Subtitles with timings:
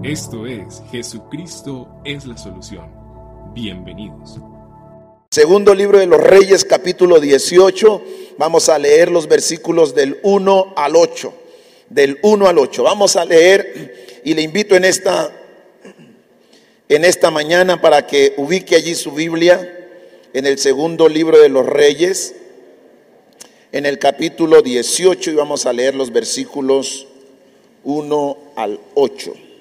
[0.00, 2.86] Esto es Jesucristo es la solución.
[3.54, 4.38] Bienvenidos.
[5.30, 8.02] Segundo libro de los Reyes, capítulo 18.
[8.38, 11.34] Vamos a leer los versículos del 1 al 8.
[11.90, 12.82] Del 1 al 8.
[12.82, 15.30] Vamos a leer y le invito en esta
[16.88, 19.88] en esta mañana para que ubique allí su Biblia
[20.32, 22.34] en el segundo libro de los Reyes,
[23.70, 27.06] en el capítulo 18 y vamos a leer los versículos
[27.84, 29.51] 1 al 8.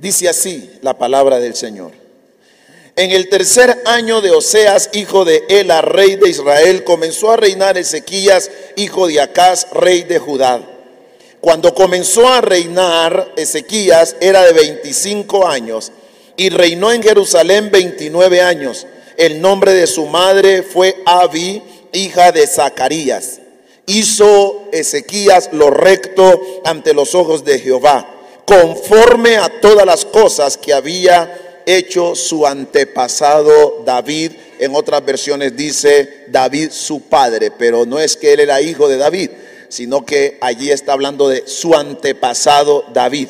[0.00, 1.92] Dice así la palabra del Señor.
[2.96, 7.76] En el tercer año de Oseas, hijo de Ela, rey de Israel, comenzó a reinar
[7.76, 10.62] Ezequías, hijo de Acaz, rey de Judá.
[11.40, 15.92] Cuando comenzó a reinar Ezequías era de 25 años
[16.36, 18.86] y reinó en Jerusalén 29 años.
[19.18, 21.62] El nombre de su madre fue Abi,
[21.92, 23.40] hija de Zacarías.
[23.86, 28.19] Hizo Ezequías lo recto ante los ojos de Jehová,
[28.50, 34.32] conforme a todas las cosas que había hecho su antepasado David.
[34.58, 38.96] En otras versiones dice David su padre, pero no es que él era hijo de
[38.96, 39.30] David,
[39.68, 43.28] sino que allí está hablando de su antepasado David.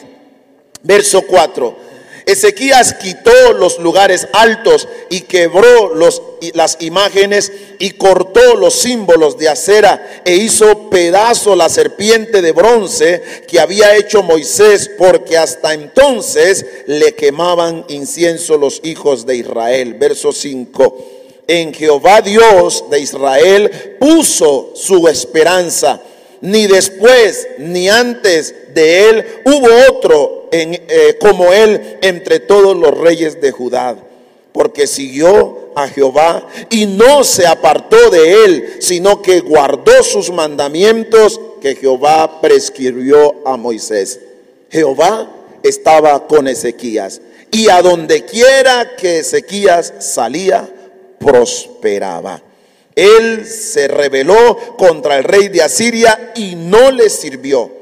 [0.82, 1.89] Verso 4.
[2.30, 6.22] Ezequías quitó los lugares altos y quebró los,
[6.54, 13.22] las imágenes y cortó los símbolos de acera e hizo pedazo la serpiente de bronce
[13.48, 19.94] que había hecho Moisés porque hasta entonces le quemaban incienso los hijos de Israel.
[19.94, 20.98] Verso 5.
[21.48, 26.00] En Jehová Dios de Israel puso su esperanza
[26.40, 32.96] ni después ni antes de él hubo otro en, eh, como él entre todos los
[32.96, 33.96] reyes de Judá,
[34.52, 41.40] porque siguió a Jehová y no se apartó de él, sino que guardó sus mandamientos
[41.60, 44.20] que Jehová prescribió a Moisés.
[44.70, 45.30] Jehová
[45.62, 47.20] estaba con Ezequías
[47.50, 50.68] y a donde quiera que Ezequías salía,
[51.18, 52.42] prosperaba.
[52.94, 57.79] Él se rebeló contra el rey de Asiria y no le sirvió.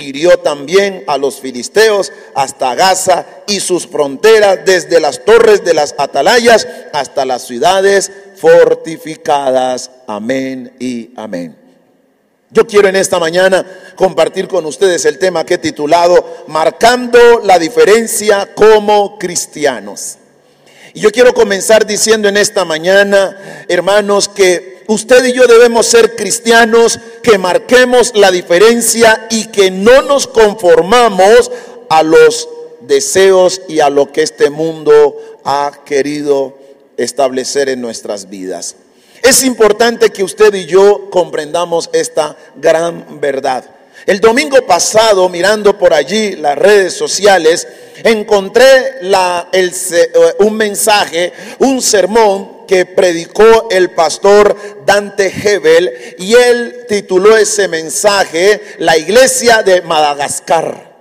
[0.00, 5.94] Hirió también a los filisteos hasta Gaza y sus fronteras, desde las torres de las
[5.98, 9.90] atalayas hasta las ciudades fortificadas.
[10.06, 11.56] Amén y amén.
[12.52, 17.58] Yo quiero en esta mañana compartir con ustedes el tema que he titulado Marcando la
[17.60, 20.19] diferencia como cristianos.
[20.94, 26.16] Y yo quiero comenzar diciendo en esta mañana, hermanos, que usted y yo debemos ser
[26.16, 31.50] cristianos, que marquemos la diferencia y que no nos conformamos
[31.88, 32.48] a los
[32.80, 36.58] deseos y a lo que este mundo ha querido
[36.96, 38.76] establecer en nuestras vidas.
[39.22, 43.64] Es importante que usted y yo comprendamos esta gran verdad.
[44.10, 47.68] El domingo pasado, mirando por allí las redes sociales,
[48.02, 57.36] encontré eh, un mensaje, un sermón que predicó el pastor Dante Hebel y él tituló
[57.36, 60.92] ese mensaje La iglesia de Madagascar.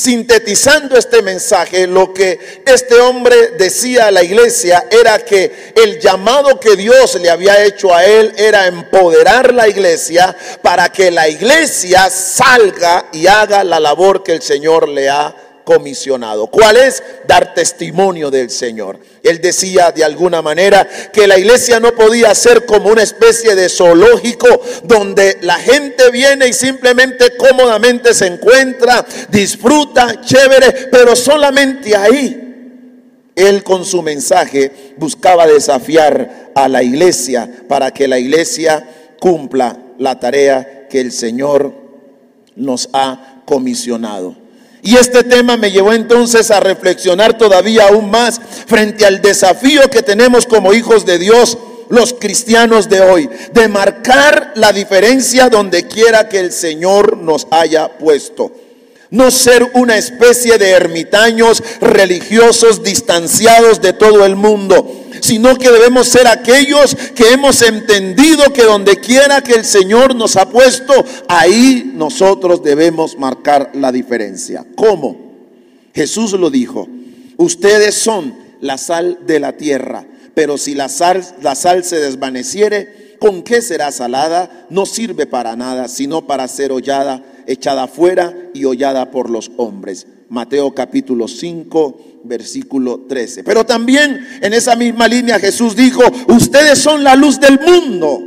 [0.00, 6.58] Sintetizando este mensaje, lo que este hombre decía a la iglesia era que el llamado
[6.58, 12.08] que Dios le había hecho a él era empoderar la iglesia para que la iglesia
[12.08, 15.34] salga y haga la labor que el Señor le ha
[15.70, 16.48] comisionado.
[16.48, 17.00] ¿Cuál es?
[17.28, 18.98] Dar testimonio del Señor.
[19.22, 23.68] Él decía de alguna manera que la iglesia no podía ser como una especie de
[23.68, 24.48] zoológico
[24.82, 32.48] donde la gente viene y simplemente cómodamente se encuentra, disfruta, chévere, pero solamente ahí.
[33.36, 40.18] Él con su mensaje buscaba desafiar a la iglesia para que la iglesia cumpla la
[40.18, 41.72] tarea que el Señor
[42.56, 44.39] nos ha comisionado.
[44.82, 50.02] Y este tema me llevó entonces a reflexionar todavía aún más frente al desafío que
[50.02, 51.58] tenemos como hijos de Dios,
[51.90, 57.98] los cristianos de hoy, de marcar la diferencia donde quiera que el Señor nos haya
[57.98, 58.52] puesto.
[59.10, 66.08] No ser una especie de ermitaños religiosos distanciados de todo el mundo, sino que debemos
[66.08, 70.92] ser aquellos que hemos entendido que donde quiera que el Señor nos ha puesto,
[71.28, 74.64] ahí nosotros debemos marcar la diferencia.
[74.76, 75.30] ¿Cómo?
[75.94, 76.88] Jesús lo dijo,
[77.36, 83.16] ustedes son la sal de la tierra, pero si la sal, la sal se desvaneciere,
[83.18, 84.66] ¿con qué será salada?
[84.70, 90.06] No sirve para nada, sino para ser hollada, echada fuera y hollada por los hombres.
[90.30, 93.42] Mateo capítulo 5, versículo 13.
[93.42, 98.26] Pero también en esa misma línea Jesús dijo, ustedes son la luz del mundo.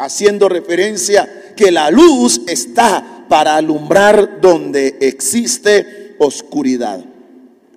[0.00, 7.04] haciendo referencia que la luz está para alumbrar donde existe oscuridad.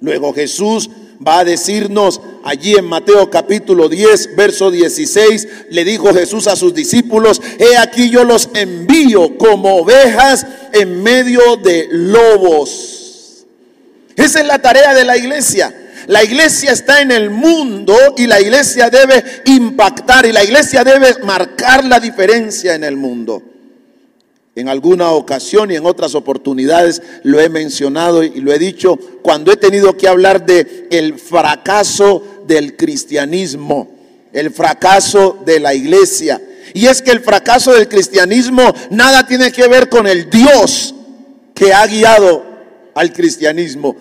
[0.01, 0.87] Luego Jesús
[1.25, 6.75] va a decirnos allí en Mateo capítulo 10, verso 16, le dijo Jesús a sus
[6.75, 13.00] discípulos, he aquí yo los envío como ovejas en medio de lobos.
[14.15, 15.73] Esa es la tarea de la iglesia.
[16.07, 21.15] La iglesia está en el mundo y la iglesia debe impactar y la iglesia debe
[21.23, 23.41] marcar la diferencia en el mundo.
[24.55, 29.51] En alguna ocasión y en otras oportunidades lo he mencionado y lo he dicho cuando
[29.51, 33.89] he tenido que hablar de el fracaso del cristianismo,
[34.33, 36.41] el fracaso de la iglesia.
[36.73, 40.95] Y es que el fracaso del cristianismo nada tiene que ver con el Dios
[41.53, 42.50] que ha guiado
[42.93, 43.95] al cristianismo.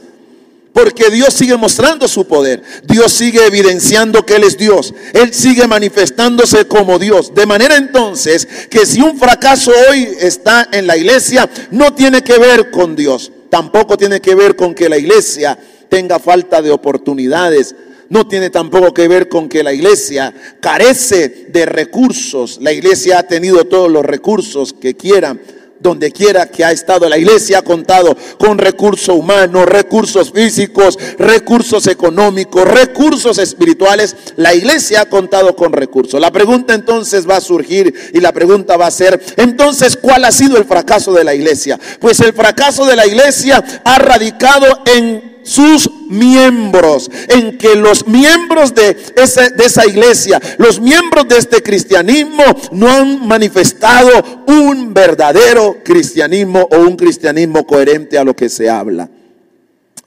[0.73, 2.63] Porque Dios sigue mostrando su poder.
[2.85, 4.95] Dios sigue evidenciando que Él es Dios.
[5.13, 7.35] Él sigue manifestándose como Dios.
[7.35, 12.39] De manera entonces que si un fracaso hoy está en la iglesia, no tiene que
[12.39, 13.33] ver con Dios.
[13.51, 15.59] Tampoco tiene que ver con que la iglesia
[15.89, 17.75] tenga falta de oportunidades.
[18.09, 22.59] No tiene tampoco que ver con que la iglesia carece de recursos.
[22.61, 25.41] La iglesia ha tenido todos los recursos que quieran
[25.81, 31.87] donde quiera que ha estado la iglesia ha contado con recursos humanos, recursos físicos, recursos
[31.87, 34.15] económicos, recursos espirituales.
[34.37, 36.21] La iglesia ha contado con recursos.
[36.21, 40.33] La pregunta entonces va a surgir y la pregunta va a ser, entonces, ¿cuál ha
[40.33, 41.79] sido el fracaso de la iglesia?
[41.99, 48.73] Pues el fracaso de la iglesia ha radicado en sus miembros, en que los miembros
[48.73, 55.79] de esa, de esa iglesia, los miembros de este cristianismo no han manifestado un verdadero
[55.83, 59.11] cristianismo o un cristianismo coherente a lo que se habla.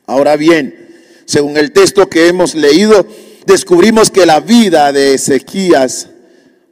[0.06, 0.88] Ahora bien,
[1.26, 3.06] según el texto que hemos leído,
[3.46, 6.08] descubrimos que la vida de Ezequías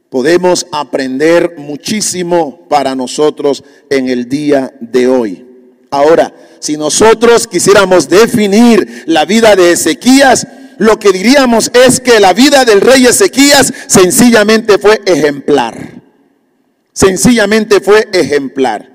[0.08, 5.51] podemos aprender muchísimo para nosotros en el día de hoy.
[5.92, 10.46] Ahora, si nosotros quisiéramos definir la vida de Ezequías,
[10.78, 16.00] lo que diríamos es que la vida del rey Ezequías sencillamente fue ejemplar.
[16.94, 18.90] Sencillamente fue ejemplar.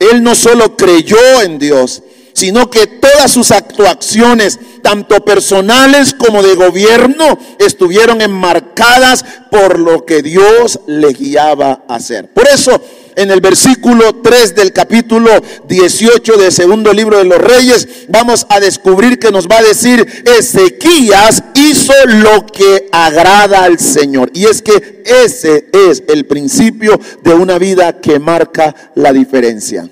[0.00, 2.02] Él no solo creyó en Dios,
[2.32, 10.22] sino que todas sus actuaciones, tanto personales como de gobierno, estuvieron enmarcadas por lo que
[10.22, 12.32] Dios le guiaba a hacer.
[12.32, 12.82] Por eso
[13.16, 15.30] en el versículo 3 del capítulo
[15.66, 20.06] 18 del segundo libro de los reyes, vamos a descubrir que nos va a decir,
[20.38, 24.30] Ezequías hizo lo que agrada al Señor.
[24.34, 29.88] Y es que ese es el principio de una vida que marca la diferencia.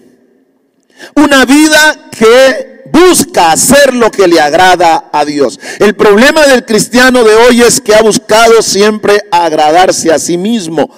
[1.17, 5.59] Una vida que busca hacer lo que le agrada a Dios.
[5.81, 10.91] El problema del cristiano de hoy es que ha buscado siempre agradarse a sí mismo.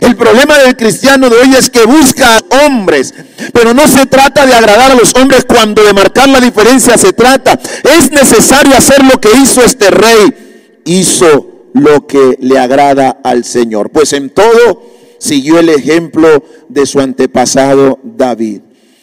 [0.00, 3.12] El problema del cristiano de hoy es que busca hombres,
[3.52, 7.12] pero no se trata de agradar a los hombres cuando de marcar la diferencia se
[7.12, 7.58] trata.
[7.98, 10.80] Es necesario hacer lo que hizo este rey.
[10.84, 13.90] Hizo lo que le agrada al Señor.
[13.90, 14.82] Pues en todo
[15.18, 18.60] siguió el ejemplo de su antepasado David.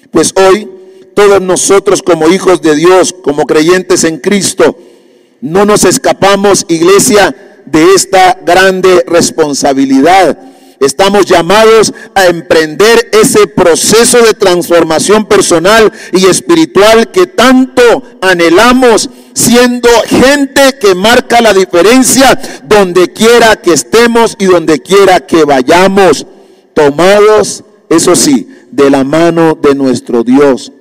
[0.10, 0.70] Pues hoy
[1.14, 4.78] todos nosotros como hijos de Dios, como creyentes en Cristo,
[5.42, 7.36] no nos escapamos, iglesia,
[7.66, 10.38] de esta grande responsabilidad
[10.80, 17.82] Estamos llamados a emprender ese proceso de transformación personal y espiritual que tanto
[18.22, 25.46] anhelamos, siendo gente que marca la diferencia donde quiera que estemos y donde quiera que
[25.46, 26.28] vayamos,
[26.74, 30.72] tomados, eso sí, de la mano de nuestro Dios,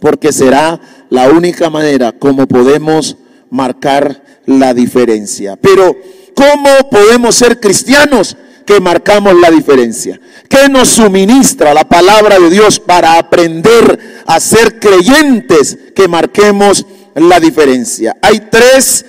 [0.00, 3.16] porque será la única manera como podemos
[3.48, 5.56] marcar la diferencia.
[5.56, 5.96] Pero,
[6.34, 8.36] ¿cómo podemos ser cristianos?
[8.70, 10.20] Que marcamos la diferencia.
[10.48, 16.86] ¿Qué nos suministra la palabra de Dios para aprender a ser creyentes que marquemos
[17.16, 18.16] la diferencia?
[18.22, 19.04] Hay tres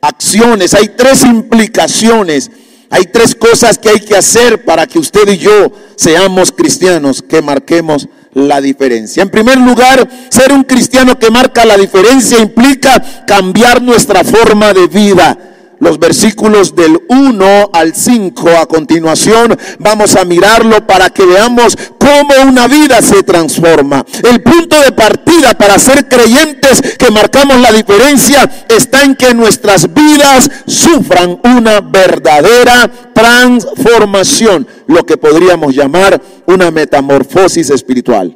[0.00, 2.50] acciones, hay tres implicaciones,
[2.88, 7.42] hay tres cosas que hay que hacer para que usted y yo seamos cristianos que
[7.42, 9.22] marquemos la diferencia.
[9.22, 14.86] En primer lugar, ser un cristiano que marca la diferencia implica cambiar nuestra forma de
[14.86, 15.53] vida
[15.84, 19.56] los versículos del 1 al 5 a continuación.
[19.78, 24.04] Vamos a mirarlo para que veamos cómo una vida se transforma.
[24.28, 29.92] El punto de partida para ser creyentes que marcamos la diferencia está en que nuestras
[29.92, 38.34] vidas sufran una verdadera transformación, lo que podríamos llamar una metamorfosis espiritual.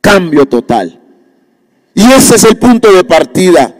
[0.00, 0.98] Cambio total.
[1.94, 3.74] Y ese es el punto de partida.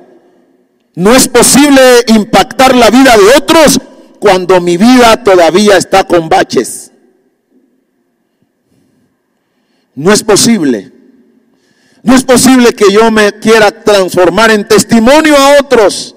[0.95, 3.81] No es posible impactar la vida de otros
[4.19, 6.91] cuando mi vida todavía está con baches.
[9.95, 10.93] No es posible.
[12.03, 16.15] No es posible que yo me quiera transformar en testimonio a otros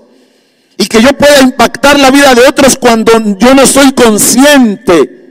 [0.77, 5.23] y que yo pueda impactar la vida de otros cuando yo no soy consciente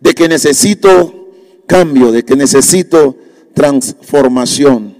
[0.00, 1.28] de que necesito
[1.66, 3.16] cambio, de que necesito
[3.54, 4.96] transformación.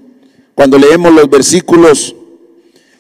[0.55, 2.15] Cuando leemos los versículos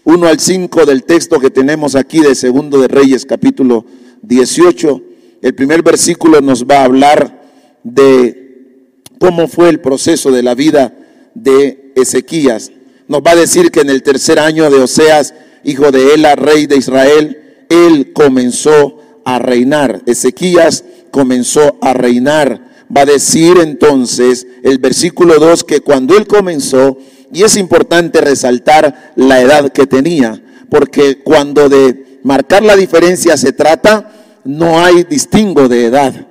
[0.05, 3.85] 1 al 5 del texto que tenemos aquí de Segundo de Reyes capítulo
[4.23, 5.03] 18,
[5.43, 7.43] el primer versículo nos va a hablar
[7.83, 8.83] de
[9.19, 10.95] cómo fue el proceso de la vida
[11.35, 12.73] de Ezequías.
[13.09, 16.67] Nos va a decir que en el tercer año de Oseas, hijo de Ela, rey
[16.67, 20.03] de Israel, él comenzó a reinar.
[20.07, 22.71] Ezequías comenzó a reinar.
[22.95, 26.97] Va a decir entonces el versículo 2 que cuando él comenzó,
[27.33, 33.53] y es importante resaltar la edad que tenía, porque cuando de marcar la diferencia se
[33.53, 34.11] trata,
[34.45, 36.27] no hay distingo de edad.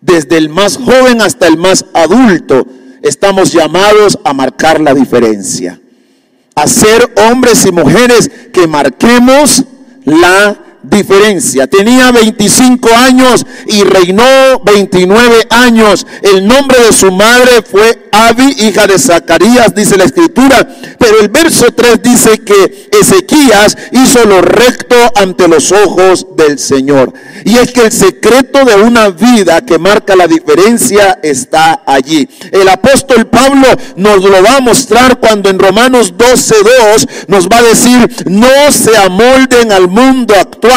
[0.00, 2.66] Desde el más joven hasta el más adulto
[3.02, 5.80] estamos llamados a marcar la diferencia.
[6.54, 9.64] A ser hombres y mujeres que marquemos
[10.04, 11.66] la diferencia.
[11.66, 16.06] Tenía 25 años y reinó 29 años.
[16.22, 20.68] El nombre de su madre fue Abi, hija de Zacarías, dice la escritura.
[20.98, 27.12] Pero el verso 3 dice que Ezequías hizo lo recto ante los ojos del Señor.
[27.44, 32.28] Y es que el secreto de una vida que marca la diferencia está allí.
[32.50, 37.62] El apóstol Pablo nos lo va a mostrar cuando en Romanos 12.2 nos va a
[37.62, 40.71] decir, no se amolden al mundo actual,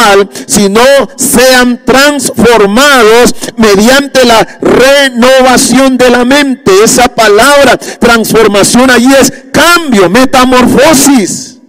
[0.46, 0.80] sino
[1.16, 6.72] sean transformados mediante la renovación de la mente.
[6.84, 11.60] Esa palabra transformación allí es cambio, metamorfosis.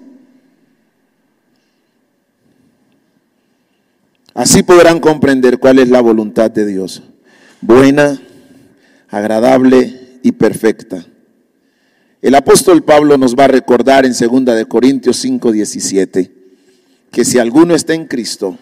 [4.33, 7.01] Así podrán comprender cuál es la voluntad de Dios.
[7.59, 8.21] Buena,
[9.09, 11.03] agradable y perfecta.
[12.21, 16.36] El apóstol Pablo nos va a recordar en 2 de Corintios 5:17
[17.11, 18.57] que si alguno está en Cristo,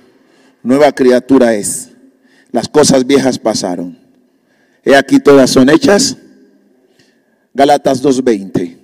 [0.64, 1.92] nueva criatura es.
[2.52, 3.98] Las cosas viejas pasaron.
[4.84, 6.18] He aquí todas son hechas.
[7.54, 8.78] Galatas 2:20.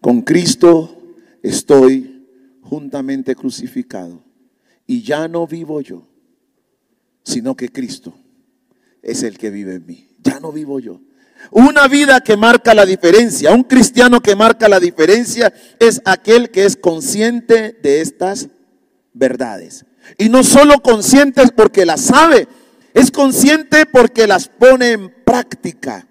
[0.00, 0.96] Con Cristo
[1.42, 2.26] estoy
[2.62, 4.22] juntamente crucificado
[4.86, 6.06] y ya no vivo yo,
[7.24, 8.14] sino que Cristo
[9.02, 10.08] es el que vive en mí.
[10.22, 11.00] Ya no vivo yo.
[11.50, 16.64] Una vida que marca la diferencia, un cristiano que marca la diferencia es aquel que
[16.64, 18.48] es consciente de estas
[19.12, 19.84] verdades.
[20.18, 22.48] Y no solo consciente porque las sabe,
[22.94, 26.06] es consciente porque las pone en práctica.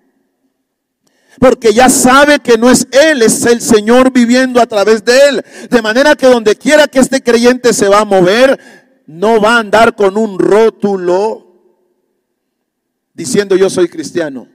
[1.40, 5.46] Porque ya sabe que no es Él, es el Señor viviendo a través de Él.
[5.70, 8.60] De manera que donde quiera que este creyente se va a mover,
[9.08, 11.52] no va a andar con un rótulo
[13.14, 14.48] diciendo yo soy cristiano.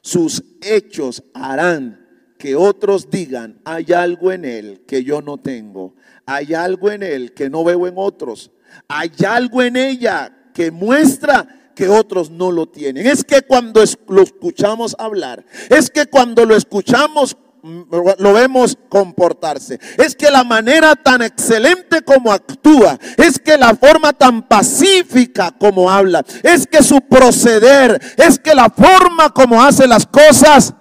[0.00, 2.07] Sus hechos harán
[2.38, 7.34] que otros digan, hay algo en él que yo no tengo, hay algo en él
[7.34, 8.50] que no veo en otros,
[8.86, 13.06] hay algo en ella que muestra que otros no lo tienen.
[13.06, 19.80] Es que cuando lo escuchamos hablar, es que cuando lo escuchamos lo vemos comportarse.
[19.96, 25.90] Es que la manera tan excelente como actúa, es que la forma tan pacífica como
[25.90, 30.74] habla, es que su proceder, es que la forma como hace las cosas,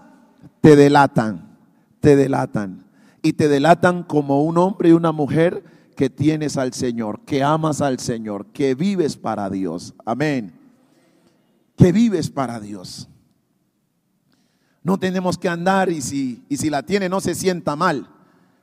[0.61, 1.46] te delatan,
[2.07, 2.85] te delatan.
[3.21, 5.61] Y te delatan como un hombre y una mujer
[5.97, 9.93] que tienes al Señor, que amas al Señor, que vives para Dios.
[10.05, 10.57] Amén.
[11.75, 13.09] Que vives para Dios.
[14.83, 18.09] No tenemos que andar y si, y si la tiene no se sienta mal.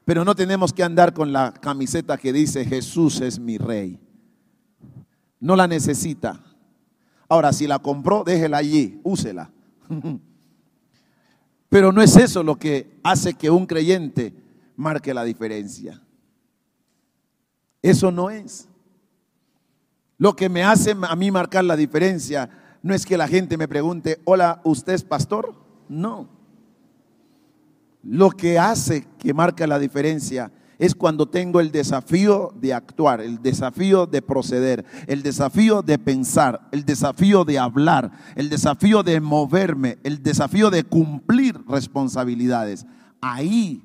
[0.06, 4.00] Pero no tenemos que andar con la camiseta que dice Jesús es mi rey.
[5.38, 6.40] No la necesita.
[7.28, 9.50] Ahora, si la compró, déjela allí, úsela.
[11.74, 14.32] Pero no es eso lo que hace que un creyente
[14.76, 16.00] marque la diferencia.
[17.82, 18.68] Eso no es.
[20.16, 22.48] Lo que me hace a mí marcar la diferencia
[22.80, 25.52] no es que la gente me pregunte, hola, ¿usted es pastor?
[25.88, 26.28] No.
[28.04, 33.40] Lo que hace que marca la diferencia es cuando tengo el desafío de actuar, el
[33.42, 39.98] desafío de proceder, el desafío de pensar, el desafío de hablar, el desafío de moverme,
[40.02, 42.86] el desafío de cumplir responsabilidades.
[43.20, 43.82] Ahí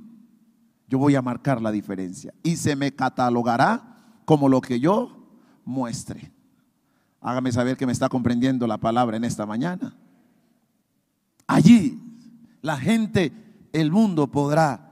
[0.88, 5.28] yo voy a marcar la diferencia y se me catalogará como lo que yo
[5.66, 6.32] muestre.
[7.22, 9.96] Hágame saber que me está comprendiendo la palabra en esta mañana.
[11.46, 12.00] Allí
[12.62, 13.32] la gente,
[13.74, 14.89] el mundo podrá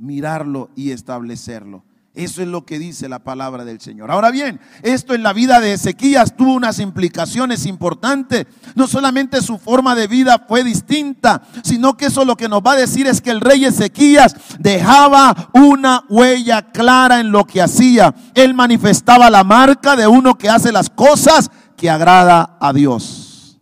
[0.00, 1.84] mirarlo y establecerlo.
[2.12, 4.10] Eso es lo que dice la palabra del Señor.
[4.10, 8.46] Ahora bien, esto en la vida de Ezequías tuvo unas implicaciones importantes.
[8.74, 12.72] No solamente su forma de vida fue distinta, sino que eso lo que nos va
[12.72, 18.12] a decir es que el rey Ezequías dejaba una huella clara en lo que hacía.
[18.34, 23.60] Él manifestaba la marca de uno que hace las cosas que agrada a Dios.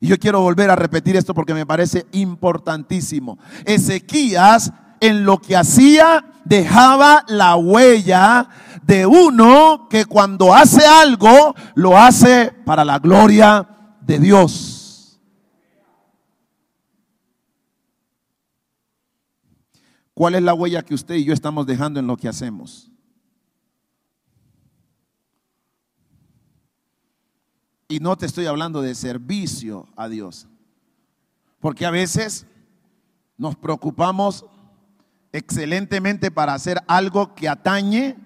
[0.00, 3.38] Y yo quiero volver a repetir esto porque me parece importantísimo.
[3.66, 8.48] Ezequías en lo que hacía dejaba la huella
[8.82, 15.20] de uno que cuando hace algo lo hace para la gloria de Dios.
[20.12, 22.90] ¿Cuál es la huella que usted y yo estamos dejando en lo que hacemos?
[27.88, 30.46] Y no te estoy hablando de servicio a Dios.
[31.58, 32.46] Porque a veces
[33.36, 34.44] nos preocupamos
[35.32, 38.16] excelentemente para hacer algo que atañe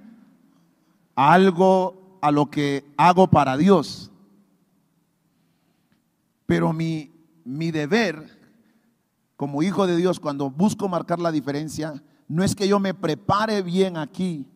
[1.14, 4.10] a algo a lo que hago para Dios.
[6.46, 7.12] Pero mi,
[7.44, 8.38] mi deber
[9.36, 13.62] como hijo de Dios, cuando busco marcar la diferencia, no es que yo me prepare
[13.62, 14.46] bien aquí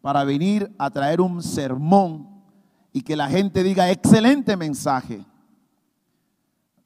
[0.00, 2.28] para venir a traer un sermón
[2.92, 5.24] y que la gente diga, excelente mensaje.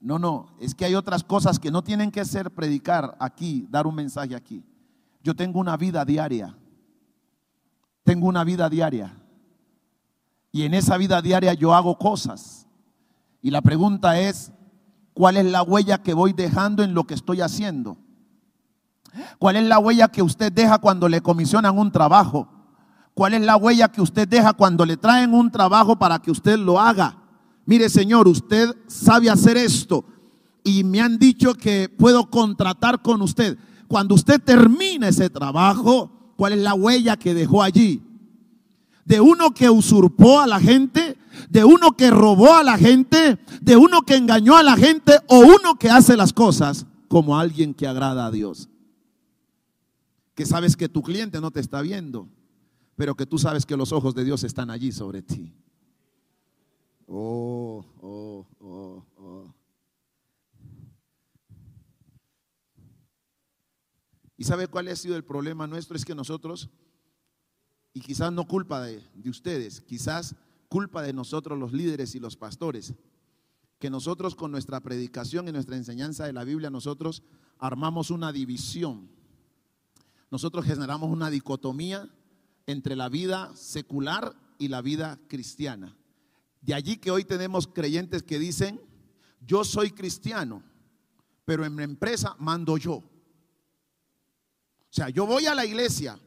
[0.00, 3.86] No, no, es que hay otras cosas que no tienen que ser predicar aquí, dar
[3.86, 4.62] un mensaje aquí.
[5.26, 6.56] Yo tengo una vida diaria.
[8.04, 9.12] Tengo una vida diaria.
[10.52, 12.68] Y en esa vida diaria yo hago cosas.
[13.42, 14.52] Y la pregunta es,
[15.14, 17.98] ¿cuál es la huella que voy dejando en lo que estoy haciendo?
[19.40, 22.48] ¿Cuál es la huella que usted deja cuando le comisionan un trabajo?
[23.12, 26.56] ¿Cuál es la huella que usted deja cuando le traen un trabajo para que usted
[26.56, 27.18] lo haga?
[27.64, 30.04] Mire, Señor, usted sabe hacer esto
[30.62, 36.54] y me han dicho que puedo contratar con usted cuando usted termina ese trabajo, ¿cuál
[36.54, 38.02] es la huella que dejó allí?
[39.04, 41.16] De uno que usurpó a la gente,
[41.48, 45.38] de uno que robó a la gente, de uno que engañó a la gente o
[45.38, 48.68] uno que hace las cosas como alguien que agrada a Dios.
[50.34, 52.28] Que sabes que tu cliente no te está viendo,
[52.96, 55.54] pero que tú sabes que los ojos de Dios están allí sobre ti.
[57.06, 59.54] Oh, oh, oh, oh.
[64.36, 65.96] ¿Y sabe cuál ha sido el problema nuestro?
[65.96, 66.68] Es que nosotros,
[67.94, 70.36] y quizás no culpa de, ustedes, quizás
[70.68, 72.94] culpa de nosotros los líderes y los pastores,
[73.78, 77.22] que nosotros con nuestra predicación y nuestra enseñanza de la Biblia, nosotros
[77.58, 79.08] armamos una división.
[80.30, 82.08] Nosotros generamos una dicotomía
[82.66, 85.96] entre la vida secular y la vida cristiana.
[86.60, 88.80] De allí que hoy tenemos creyentes que dicen,
[89.40, 90.62] yo soy cristiano,
[91.44, 93.02] pero en mi empresa mando yo.
[94.96, 96.18] Sea, yo voy a la iglesia,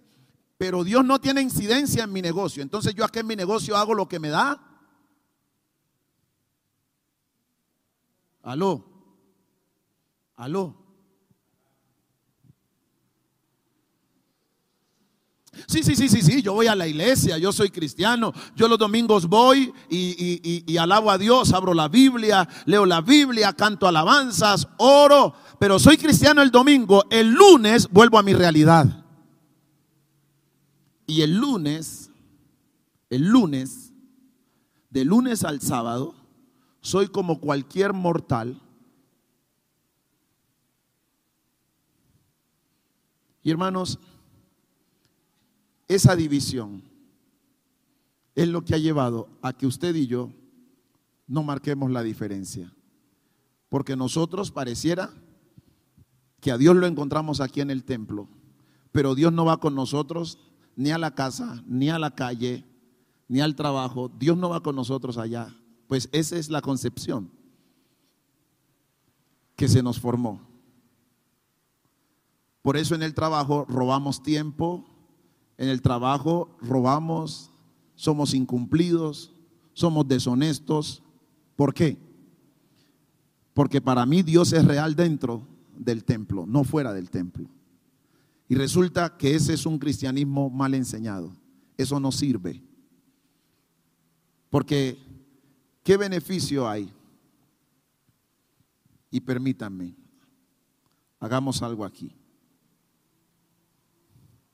[0.55, 2.61] pero Dios no tiene incidencia en mi negocio.
[2.61, 4.61] Entonces yo aquí en mi negocio hago lo que me da.
[8.43, 8.85] Aló.
[10.35, 10.79] Aló.
[15.67, 18.77] Sí, sí, sí, sí, sí, yo voy a la iglesia, yo soy cristiano, yo los
[18.77, 24.67] domingos voy y, y, alabo a Dios, abro la Biblia, leo la Biblia, canto alabanzas,
[24.77, 29.05] oro, pero soy cristiano el domingo, el lunes vuelvo a mi realidad.
[31.05, 32.09] Y el lunes,
[33.09, 33.91] el lunes,
[34.89, 36.15] de lunes al sábado,
[36.79, 38.61] soy como cualquier mortal.
[43.43, 43.99] Y hermanos,
[45.89, 46.83] esa división
[48.33, 50.31] es lo que ha llevado a que usted y yo
[51.27, 52.73] no marquemos la diferencia.
[53.67, 55.11] Porque nosotros pareciera
[56.41, 58.27] que a Dios lo encontramos aquí en el templo,
[58.91, 60.39] pero Dios no va con nosotros
[60.75, 62.65] ni a la casa, ni a la calle,
[63.27, 64.09] ni al trabajo.
[64.17, 65.53] Dios no va con nosotros allá.
[65.87, 67.29] Pues esa es la concepción
[69.55, 70.41] que se nos formó.
[72.61, 74.85] Por eso en el trabajo robamos tiempo,
[75.57, 77.51] en el trabajo robamos,
[77.95, 79.33] somos incumplidos,
[79.73, 81.03] somos deshonestos.
[81.55, 81.97] ¿Por qué?
[83.53, 85.45] Porque para mí Dios es real dentro
[85.79, 87.49] del templo, no fuera del templo.
[88.47, 91.31] Y resulta que ese es un cristianismo mal enseñado.
[91.77, 92.61] Eso no sirve.
[94.49, 94.97] Porque,
[95.83, 96.91] ¿qué beneficio hay?
[99.11, 99.95] Y permítanme,
[101.19, 102.15] hagamos algo aquí.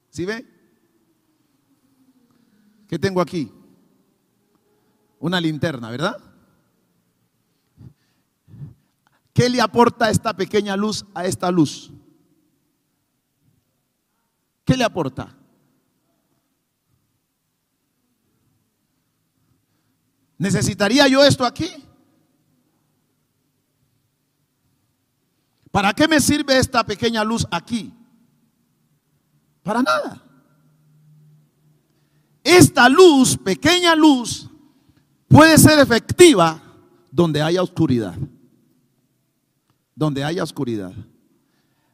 [0.10, 0.46] ¿Sí ve?
[2.88, 3.52] ¿Qué tengo aquí?
[5.20, 6.18] Una linterna, ¿verdad?
[9.36, 11.92] ¿Qué le aporta esta pequeña luz a esta luz?
[14.64, 15.36] ¿Qué le aporta?
[20.38, 21.70] ¿Necesitaría yo esto aquí?
[25.70, 27.94] ¿Para qué me sirve esta pequeña luz aquí?
[29.64, 30.24] Para nada.
[32.42, 34.50] Esta luz, pequeña luz,
[35.28, 36.62] puede ser efectiva
[37.12, 38.16] donde haya oscuridad.
[39.96, 40.94] Donde haya oscuridad.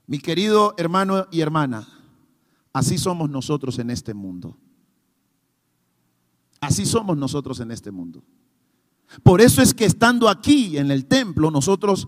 [0.07, 1.87] Mi querido hermano y hermana,
[2.73, 4.57] así somos nosotros en este mundo.
[6.59, 8.23] Así somos nosotros en este mundo.
[9.23, 12.07] Por eso es que estando aquí en el templo, nosotros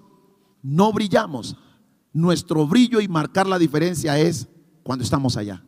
[0.61, 1.57] no brillamos.
[2.13, 4.47] Nuestro brillo y marcar la diferencia es
[4.83, 5.63] cuando estamos allá.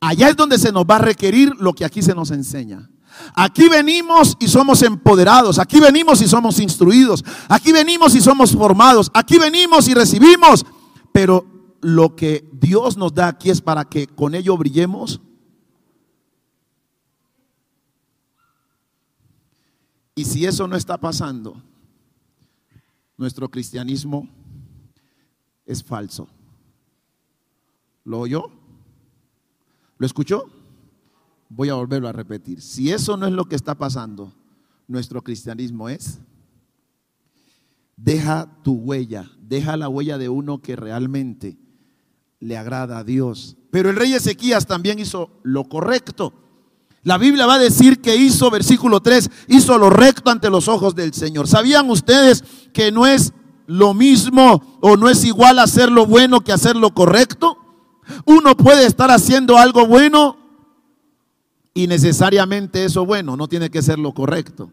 [0.00, 2.90] Allá es donde se nos va a requerir lo que aquí se nos enseña.
[3.34, 5.58] Aquí venimos y somos empoderados.
[5.58, 7.24] Aquí venimos y somos instruidos.
[7.48, 9.10] Aquí venimos y somos formados.
[9.14, 10.64] Aquí venimos y recibimos.
[11.12, 11.46] Pero
[11.80, 15.20] lo que Dios nos da aquí es para que con ello brillemos
[20.20, 21.62] Y si eso no está pasando,
[23.16, 24.28] nuestro cristianismo
[25.64, 26.28] es falso.
[28.04, 28.50] ¿Lo oyó?
[29.96, 30.44] ¿Lo escuchó?
[31.50, 32.62] Voy a volverlo a repetir.
[32.62, 34.32] Si eso no es lo que está pasando,
[34.86, 36.20] nuestro cristianismo es,
[37.96, 41.58] deja tu huella, deja la huella de uno que realmente
[42.38, 43.56] le agrada a Dios.
[43.72, 46.32] Pero el rey Ezequías también hizo lo correcto.
[47.02, 50.94] La Biblia va a decir que hizo, versículo 3, hizo lo recto ante los ojos
[50.94, 51.48] del Señor.
[51.48, 53.32] ¿Sabían ustedes que no es
[53.66, 57.56] lo mismo o no es igual hacer lo bueno que hacer lo correcto?
[58.24, 60.39] Uno puede estar haciendo algo bueno
[61.74, 64.72] y necesariamente eso bueno no tiene que ser lo correcto.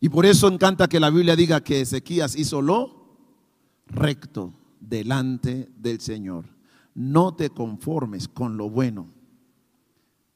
[0.00, 3.18] Y por eso encanta que la Biblia diga que Ezequías hizo lo
[3.86, 6.44] recto delante del Señor.
[6.94, 9.12] No te conformes con lo bueno.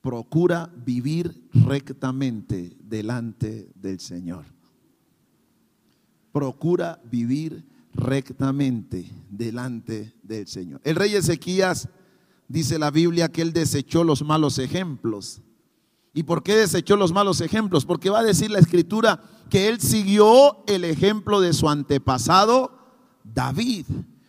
[0.01, 4.47] Procura vivir rectamente delante del Señor.
[6.33, 10.81] Procura vivir rectamente delante del Señor.
[10.85, 11.89] El rey Ezequías
[12.49, 15.41] dice la Biblia que él desechó los malos ejemplos.
[16.13, 17.87] ¿Y por qué desechó los malos ejemplos?
[17.87, 22.73] Porque va a decir la escritura que él siguió el ejemplo de su antepasado
[23.23, 23.87] David.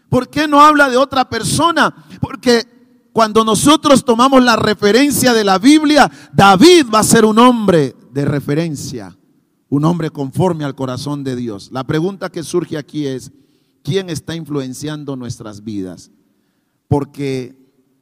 [0.10, 2.06] ¿Por qué no habla de otra persona?
[2.20, 2.68] Porque
[3.14, 8.26] cuando nosotros tomamos la referencia de la Biblia, David va a ser un hombre de
[8.26, 9.18] referencia,
[9.70, 11.70] un hombre conforme al corazón de Dios.
[11.72, 13.32] La pregunta que surge aquí es,
[13.84, 16.12] ¿quién está influenciando nuestras vidas?
[16.88, 17.58] Porque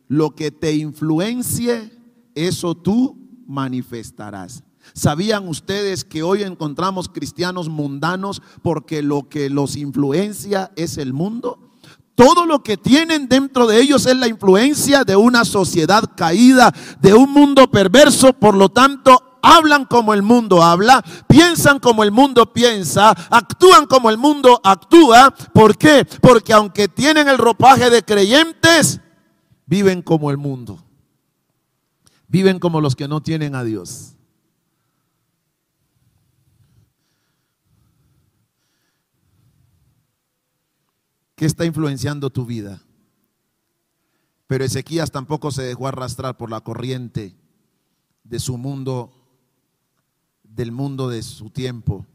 [0.08, 1.92] lo que te influencie,
[2.36, 4.64] eso tú manifestarás.
[4.94, 11.70] ¿Sabían ustedes que hoy encontramos cristianos mundanos porque lo que los influencia es el mundo?
[12.16, 17.14] Todo lo que tienen dentro de ellos es la influencia de una sociedad caída, de
[17.14, 22.54] un mundo perverso, por lo tanto hablan como el mundo habla, piensan como el mundo
[22.54, 25.34] piensa, actúan como el mundo actúa.
[25.54, 26.06] ¿Por qué?
[26.22, 29.02] Porque aunque tienen el ropaje de creyentes,
[29.66, 30.84] viven como el mundo.
[32.28, 34.16] Viven como los que no tienen a Dios.
[41.36, 42.82] ¿Qué está influenciando tu vida?
[44.46, 47.38] Pero Ezequías tampoco se dejó arrastrar por la corriente
[48.24, 49.12] de su mundo,
[50.60, 52.06] del mundo de su tiempo.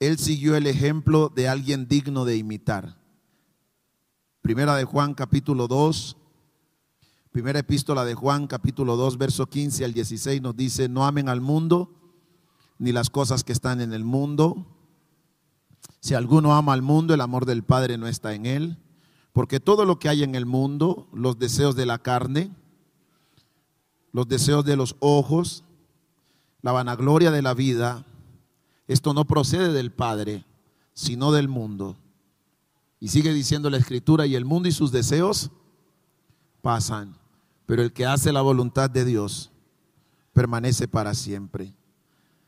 [0.00, 2.98] Él siguió el ejemplo de alguien digno de imitar.
[4.42, 6.16] Primera de Juan capítulo 2,
[7.30, 11.40] primera epístola de Juan capítulo 2, verso 15 al 16 nos dice, no amen al
[11.40, 11.94] mundo
[12.78, 14.66] ni las cosas que están en el mundo.
[16.00, 18.76] Si alguno ama al mundo, el amor del Padre no está en él,
[19.32, 22.50] porque todo lo que hay en el mundo, los deseos de la carne,
[24.10, 25.62] los deseos de los ojos,
[26.62, 28.04] la vanagloria de la vida,
[28.86, 30.44] esto no procede del Padre,
[30.94, 31.96] sino del mundo.
[33.00, 35.50] Y sigue diciendo la Escritura, y el mundo y sus deseos
[36.62, 37.16] pasan,
[37.66, 39.52] pero el que hace la voluntad de Dios
[40.32, 41.74] permanece para siempre.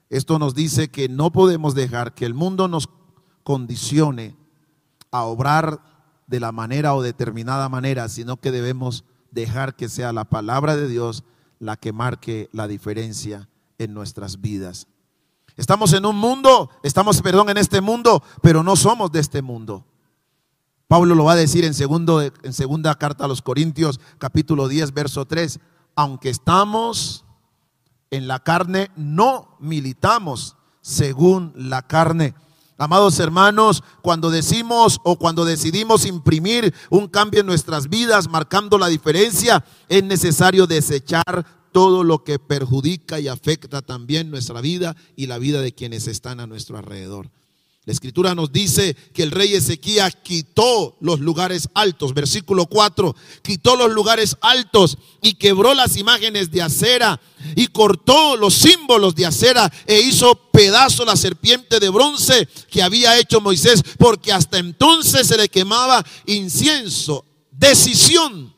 [0.09, 2.89] Esto nos dice que no podemos dejar que el mundo nos
[3.45, 4.37] condicione
[5.13, 5.81] a obrar
[6.27, 10.89] de la manera o determinada manera, sino que debemos dejar que sea la palabra de
[10.89, 11.23] Dios
[11.61, 13.49] la que marque la diferencia
[13.81, 14.87] en nuestras vidas.
[15.57, 19.85] Estamos en un mundo, estamos, perdón, en este mundo, pero no somos de este mundo.
[20.87, 24.93] Pablo lo va a decir en, segundo, en segunda carta a los Corintios, capítulo 10,
[24.93, 25.59] verso 3.
[25.97, 27.25] Aunque estamos
[28.11, 32.35] en la carne, no militamos según la carne
[32.81, 38.87] Amados hermanos, cuando decimos o cuando decidimos imprimir un cambio en nuestras vidas, marcando la
[38.87, 45.39] diferencia, es necesario desechar todo lo que perjudica y afecta también nuestra vida y la
[45.39, 47.31] vida de quienes están a nuestro alrededor.
[47.87, 53.75] La escritura nos dice que el rey Ezequías quitó los lugares altos, versículo 4, quitó
[53.75, 57.19] los lugares altos y quebró las imágenes de acera
[57.57, 63.19] y cortó los símbolos de acera e hizo pedazo la serpiente de bronce que había
[63.19, 67.25] hecho Moisés, porque hasta entonces se le quemaba incienso.
[67.51, 68.55] Decisión,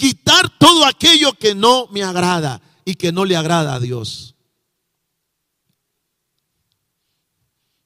[0.00, 4.34] quitar todo aquello que no me agrada y que no le agrada a Dios.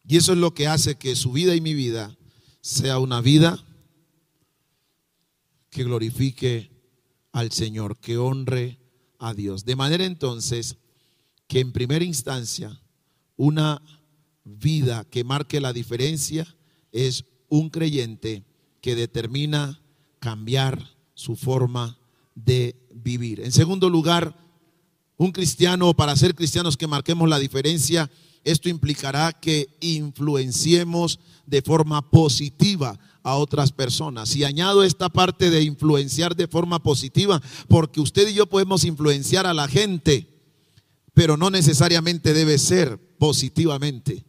[0.06, 2.16] Y eso es lo que hace que su vida y mi vida
[2.60, 3.64] sea una vida
[5.70, 6.70] que glorifique
[7.32, 8.78] al Señor, que honre
[9.18, 9.64] a Dios.
[9.64, 10.76] De manera entonces
[11.48, 12.80] que en primera instancia
[13.34, 13.82] una
[14.44, 16.46] vida que marque la diferencia
[16.92, 18.44] es un creyente
[18.80, 19.82] que determina
[20.20, 21.98] cambiar su forma
[22.34, 23.40] de vivir.
[23.40, 24.36] En segundo lugar,
[25.16, 28.10] un cristiano, para ser cristianos que marquemos la diferencia,
[28.42, 34.36] esto implicará que influenciemos de forma positiva a otras personas.
[34.36, 39.46] Y añado esta parte de influenciar de forma positiva, porque usted y yo podemos influenciar
[39.46, 40.28] a la gente,
[41.14, 44.24] pero no necesariamente debe ser positivamente.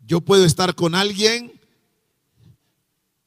[0.00, 1.52] Yo puedo estar con alguien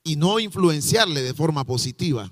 [0.03, 2.31] y no influenciarle de forma positiva.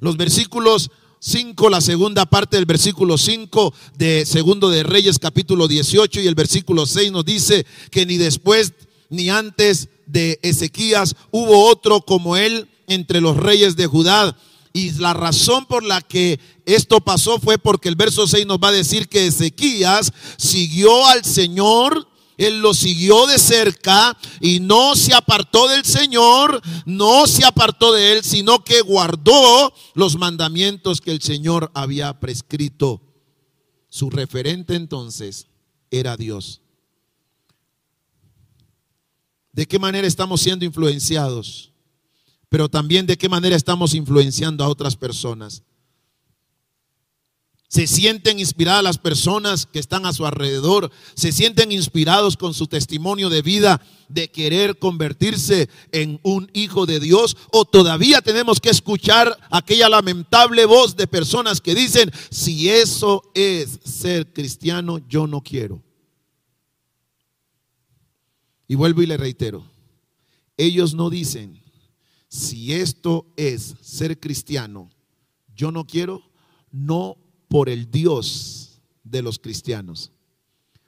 [0.00, 6.20] Los versículos 5, la segunda parte del versículo 5 de Segundo de Reyes capítulo 18
[6.20, 8.74] y el versículo 6 nos dice que ni después
[9.08, 14.36] ni antes de Ezequías hubo otro como él entre los reyes de Judá.
[14.72, 18.68] Y la razón por la que esto pasó fue porque el verso 6 nos va
[18.68, 25.14] a decir que Ezequías siguió al Señor él lo siguió de cerca y no se
[25.14, 31.22] apartó del Señor, no se apartó de él, sino que guardó los mandamientos que el
[31.22, 33.02] Señor había prescrito.
[33.88, 35.46] Su referente entonces
[35.90, 36.60] era Dios.
[39.52, 41.72] ¿De qué manera estamos siendo influenciados?
[42.50, 45.62] Pero también de qué manera estamos influenciando a otras personas.
[47.76, 52.68] Se sienten inspiradas las personas que están a su alrededor, se sienten inspirados con su
[52.68, 58.70] testimonio de vida de querer convertirse en un hijo de Dios o todavía tenemos que
[58.70, 65.42] escuchar aquella lamentable voz de personas que dicen, si eso es ser cristiano, yo no
[65.42, 65.82] quiero.
[68.66, 69.70] Y vuelvo y le reitero,
[70.56, 71.62] ellos no dicen,
[72.26, 74.88] si esto es ser cristiano,
[75.54, 76.22] yo no quiero,
[76.72, 80.12] no por el Dios de los cristianos,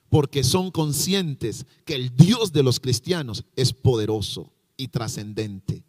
[0.08, 5.84] porque son conscientes que el Dios de los cristianos es poderoso y trascendente.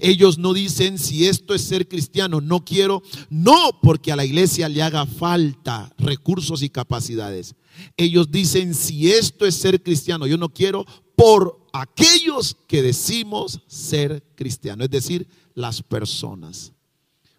[0.00, 4.68] Ellos no dicen si esto es ser cristiano, no quiero, no porque a la iglesia
[4.68, 7.54] le haga falta recursos y capacidades.
[7.96, 10.84] Ellos dicen si esto es ser cristiano, yo no quiero
[11.16, 16.72] por aquellos que decimos ser cristiano, es decir, las personas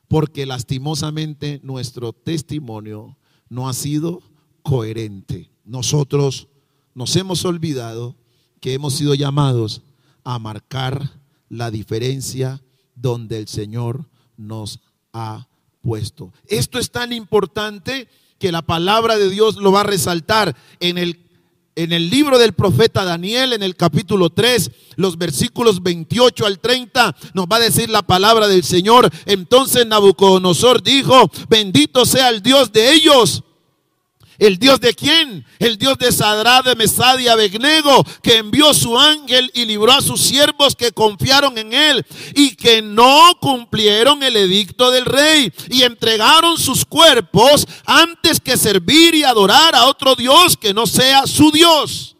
[0.09, 3.15] porque lastimosamente nuestro testimonio
[3.47, 4.21] no ha sido
[4.63, 5.51] coherente.
[5.63, 6.47] Nosotros
[6.93, 8.15] nos hemos olvidado
[8.59, 9.83] que hemos sido llamados
[10.23, 12.61] a marcar la diferencia
[12.95, 14.81] donde el Señor nos
[15.13, 15.47] ha
[15.81, 16.33] puesto.
[16.47, 18.07] Esto es tan importante
[18.39, 21.28] que la palabra de Dios lo va a resaltar en el
[21.79, 27.15] en el libro del profeta Daniel, en el capítulo 3, los versículos 28 al 30,
[27.33, 29.09] nos va a decir la palabra del Señor.
[29.25, 33.43] Entonces Nabucodonosor dijo, bendito sea el Dios de ellos
[34.39, 35.45] ¿El Dios de quién?
[35.59, 40.01] El Dios de Sadrá, de Mesad y Abegnego, que envió su ángel y libró a
[40.01, 45.83] sus siervos que confiaron en él y que no cumplieron el edicto del rey y
[45.83, 51.51] entregaron sus cuerpos antes que servir y adorar a otro Dios que no sea su
[51.51, 52.15] Dios.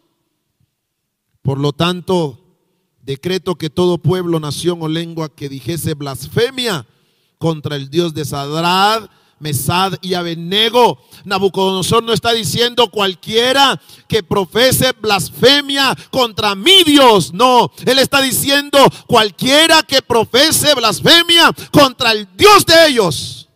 [1.40, 2.38] Por lo tanto,
[3.00, 6.86] decreto que todo pueblo, nación o lengua que dijese blasfemia
[7.38, 9.08] contra el Dios de Sadrad,
[9.40, 11.02] Mesad y Abednego.
[11.24, 17.32] Nabucodonosor no está diciendo cualquiera que profese blasfemia contra mi Dios.
[17.32, 23.48] No, él está diciendo cualquiera que profese blasfemia contra el Dios de ellos.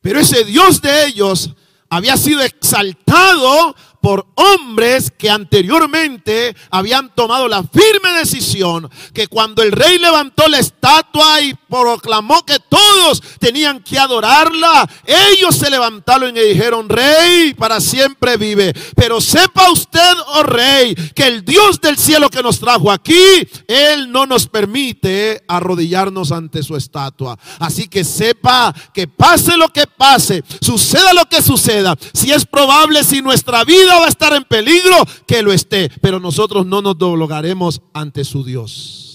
[0.00, 1.50] Pero ese Dios de ellos
[1.88, 9.72] había sido exaltado por hombres que anteriormente habían tomado la firme decisión que cuando el
[9.72, 16.40] rey levantó la estatua y proclamó que todos tenían que adorarla, ellos se levantaron y
[16.40, 18.74] dijeron, Rey, para siempre vive.
[18.96, 24.10] Pero sepa usted, oh Rey, que el Dios del cielo que nos trajo aquí, Él
[24.10, 27.38] no nos permite arrodillarnos ante su estatua.
[27.58, 33.04] Así que sepa que pase lo que pase, suceda lo que suceda, si es probable,
[33.04, 35.90] si nuestra vida va a estar en peligro, que lo esté.
[36.00, 39.09] Pero nosotros no nos doblogaremos ante su Dios.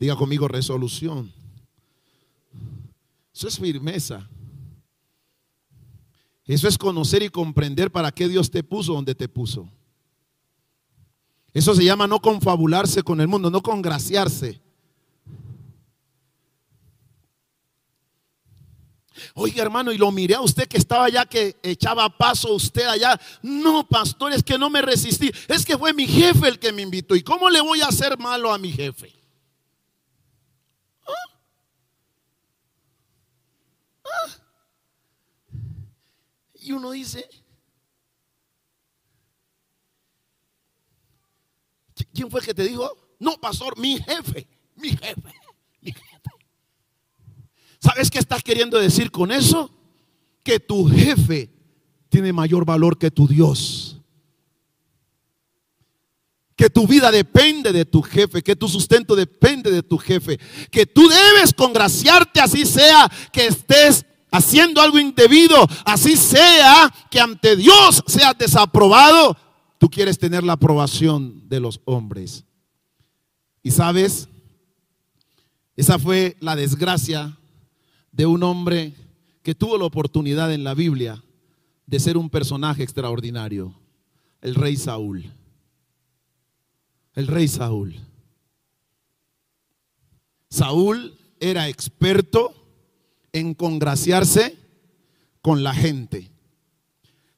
[0.00, 1.30] Diga conmigo resolución.
[3.32, 4.26] Eso es firmeza.
[6.46, 9.70] Eso es conocer y comprender para qué Dios te puso donde te puso.
[11.52, 14.60] Eso se llama no confabularse con el mundo, no congraciarse.
[19.34, 23.20] Oiga, hermano, y lo miré a usted que estaba allá, que echaba paso usted allá.
[23.42, 25.30] No, pastor, es que no me resistí.
[25.46, 27.14] Es que fue mi jefe el que me invitó.
[27.14, 29.12] ¿Y cómo le voy a hacer malo a mi jefe?
[31.06, 31.12] ¿Ah?
[36.54, 37.28] Y uno dice,
[42.12, 42.90] ¿quién fue el que te dijo?
[43.18, 44.46] No, pastor, mi jefe,
[44.76, 45.34] mi jefe,
[45.80, 46.30] mi jefe.
[47.78, 49.70] ¿Sabes qué estás queriendo decir con eso?
[50.42, 51.50] Que tu jefe
[52.10, 53.79] tiene mayor valor que tu Dios.
[56.60, 60.38] Que tu vida depende de tu jefe, que tu sustento depende de tu jefe,
[60.70, 67.56] que tú debes congraciarte así sea que estés haciendo algo indebido, así sea que ante
[67.56, 69.38] Dios seas desaprobado,
[69.78, 72.44] tú quieres tener la aprobación de los hombres.
[73.62, 74.28] Y sabes,
[75.76, 77.38] esa fue la desgracia
[78.12, 78.92] de un hombre
[79.42, 81.24] que tuvo la oportunidad en la Biblia
[81.86, 83.74] de ser un personaje extraordinario,
[84.42, 85.39] el rey Saúl.
[87.14, 87.96] El rey Saúl.
[90.48, 92.54] Saúl era experto
[93.32, 94.58] en congraciarse
[95.42, 96.30] con la gente.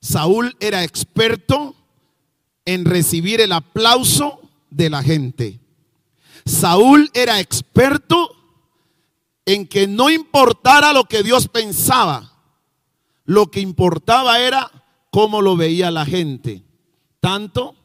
[0.01, 1.77] Saúl era experto
[2.65, 5.61] en recibir el aplauso de la gente.
[6.45, 8.37] Saúl era experto
[9.45, 12.33] en que no importara lo que Dios pensaba,
[13.25, 14.71] lo que importaba era
[15.11, 16.65] cómo lo veía la gente.
[17.21, 17.77] Tanto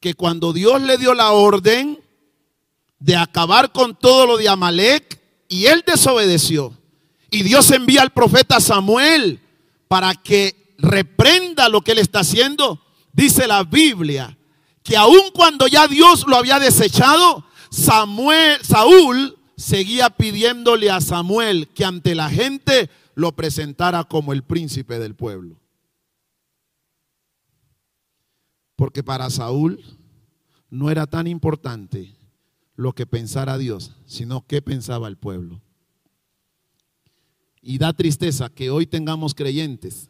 [0.00, 2.00] que cuando Dios le dio la orden
[2.98, 6.76] de acabar con todo lo de Amalek, y él desobedeció,
[7.30, 9.40] y Dios envía al profeta Samuel
[9.88, 12.80] para que reprenda lo que él está haciendo,
[13.12, 14.36] dice la Biblia,
[14.82, 21.84] que aun cuando ya Dios lo había desechado, Samuel, Saúl seguía pidiéndole a Samuel que
[21.84, 25.56] ante la gente lo presentara como el príncipe del pueblo.
[28.78, 29.84] Porque para Saúl
[30.70, 32.14] no era tan importante
[32.76, 35.60] lo que pensara Dios, sino qué pensaba el pueblo.
[37.60, 40.08] Y da tristeza que hoy tengamos creyentes.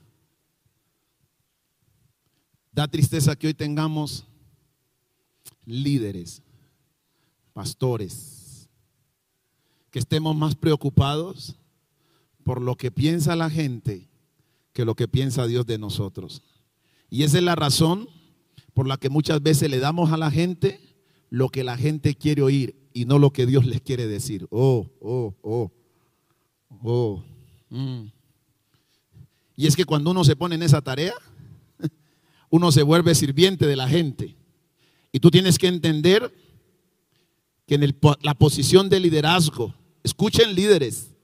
[2.71, 4.27] Da tristeza que hoy tengamos
[5.65, 6.43] líderes,
[7.55, 8.69] pastores,
[9.91, 11.57] que estemos más preocupados
[12.45, 14.11] por lo que piensa la gente
[14.75, 16.43] que lo que piensa Dios de nosotros.
[17.09, 18.18] Y esa es la razón
[18.79, 20.79] por la que muchas veces le damos a la gente
[21.31, 24.47] lo que la gente quiere oír y no lo que Dios les quiere decir.
[24.51, 25.73] Oh, oh, oh,
[26.85, 27.25] oh.
[27.71, 28.05] Mm.
[29.57, 31.13] Y es que cuando uno se pone en esa tarea,
[32.51, 34.37] uno se vuelve sirviente de la gente.
[35.11, 36.33] Y tú tienes que entender
[37.67, 41.17] que en la posición de liderazgo, escuchen líderes,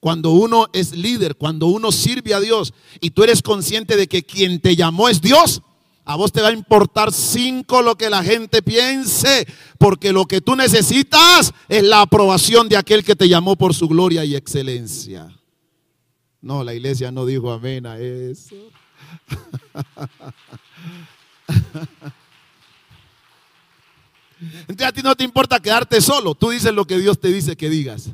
[0.00, 4.24] cuando uno es líder, cuando uno sirve a Dios y tú eres consciente de que
[4.24, 5.62] quien te llamó es Dios,
[6.08, 9.44] a vos te va a importar cinco lo que la gente piense,
[9.76, 13.88] porque lo que tú necesitas es la aprobación de aquel que te llamó por su
[13.88, 15.28] gloria y excelencia.
[16.40, 18.54] No, la iglesia no dijo amén a eso.
[24.68, 27.56] Entonces a ti no te importa quedarte solo, tú dices lo que Dios te dice
[27.56, 28.10] que digas.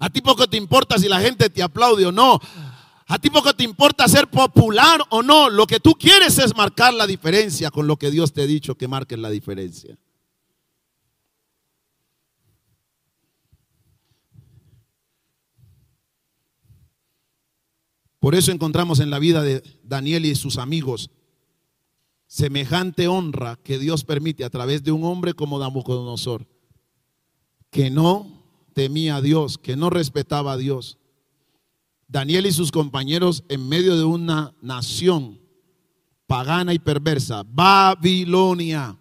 [0.00, 2.40] A ti poco te importa si la gente te aplaude o no.
[3.12, 5.50] A ti poco te importa ser popular o no.
[5.50, 8.74] Lo que tú quieres es marcar la diferencia con lo que Dios te ha dicho
[8.74, 9.98] que marques la diferencia.
[18.18, 21.10] Por eso encontramos en la vida de Daniel y sus amigos
[22.26, 26.46] semejante honra que Dios permite a través de un hombre como Nabucodonosor,
[27.68, 28.42] que no
[28.72, 30.96] temía a Dios, que no respetaba a Dios.
[32.12, 35.40] Daniel y sus compañeros en medio de una nación
[36.26, 38.98] pagana y perversa, Babilonia.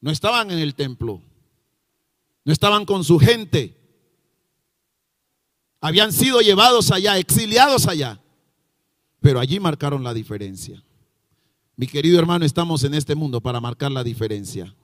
[0.00, 1.22] No estaban en el templo,
[2.44, 3.78] no estaban con su gente.
[5.80, 8.20] Habían sido llevados allá, exiliados allá.
[9.20, 10.82] Pero allí marcaron la diferencia.
[11.76, 14.74] Mi querido hermano, estamos en este mundo para marcar la diferencia.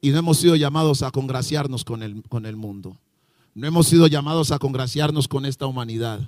[0.00, 2.96] Y no hemos sido llamados a congraciarnos con el, con el mundo.
[3.54, 6.20] No hemos sido llamados a congraciarnos con esta humanidad.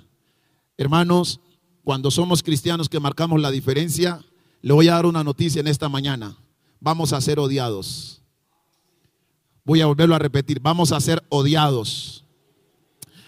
[0.77, 1.39] Hermanos,
[1.83, 4.19] cuando somos cristianos que marcamos la diferencia,
[4.61, 6.37] le voy a dar una noticia en esta mañana.
[6.79, 8.21] Vamos a ser odiados.
[9.65, 10.59] Voy a volverlo a repetir.
[10.59, 12.25] Vamos a ser odiados.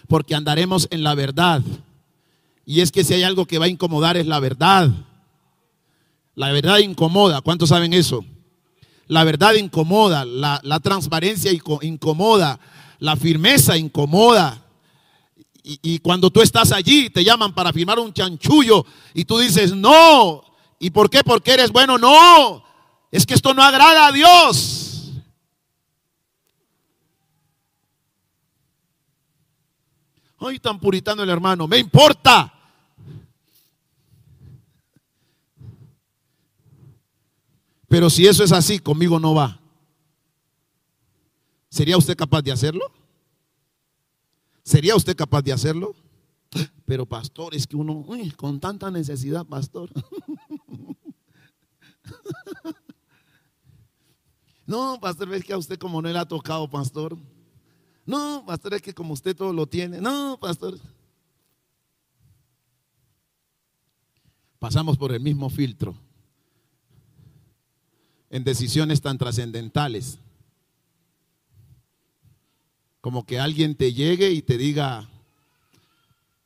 [0.07, 1.61] Porque andaremos en la verdad.
[2.65, 4.89] Y es que si hay algo que va a incomodar es la verdad.
[6.35, 7.41] La verdad incomoda.
[7.41, 8.25] ¿Cuántos saben eso?
[9.07, 10.25] La verdad incomoda.
[10.25, 12.59] La, la transparencia incomoda.
[12.99, 14.61] La firmeza incomoda.
[15.67, 18.85] Y, cuando tú estás allí, te llaman para firmar un chanchullo
[19.15, 20.43] y tú dices, no.
[20.79, 21.23] ¿Y por qué?
[21.23, 21.97] Porque eres bueno.
[21.97, 22.63] No.
[23.11, 25.11] Es que esto no agrada a Dios.
[30.37, 31.67] Ay, tan puritano el hermano.
[31.67, 32.53] Me importa.
[37.87, 39.59] Pero si eso es así, conmigo no va.
[41.75, 42.89] ¿Sería usted capaz de hacerlo?
[44.63, 45.93] ¿Sería usted capaz de hacerlo?
[46.85, 48.05] Pero pastor, es que uno,
[48.37, 49.89] con tanta necesidad, pastor.
[54.67, 57.15] No, pastor, es que a usted como no le ha tocado, pastor.
[58.03, 60.01] No, pastor, es que como usted todo lo tiene.
[60.01, 60.79] No, pastor.
[64.57, 65.93] Pasamos por el mismo filtro
[68.31, 70.17] en decisiones tan trascendentales.
[73.05, 75.07] Como que alguien te llegue y te diga,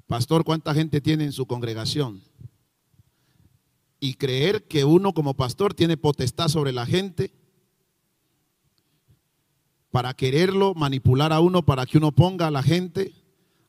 [0.07, 2.21] pastor, ¿cuánta gente tiene en su congregación?
[4.01, 7.31] Y creer que uno como pastor tiene potestad sobre la gente
[9.89, 13.13] para quererlo manipular a uno para que uno ponga a la gente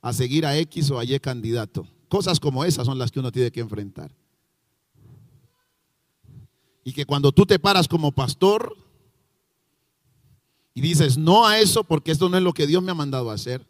[0.03, 1.86] a seguir a X o a Y candidato.
[2.09, 4.11] Cosas como esas son las que uno tiene que enfrentar.
[6.82, 8.76] Y que cuando tú te paras como pastor,
[10.75, 13.31] y dices no a eso porque esto no es lo que Dios me ha mandado
[13.31, 13.66] a hacer.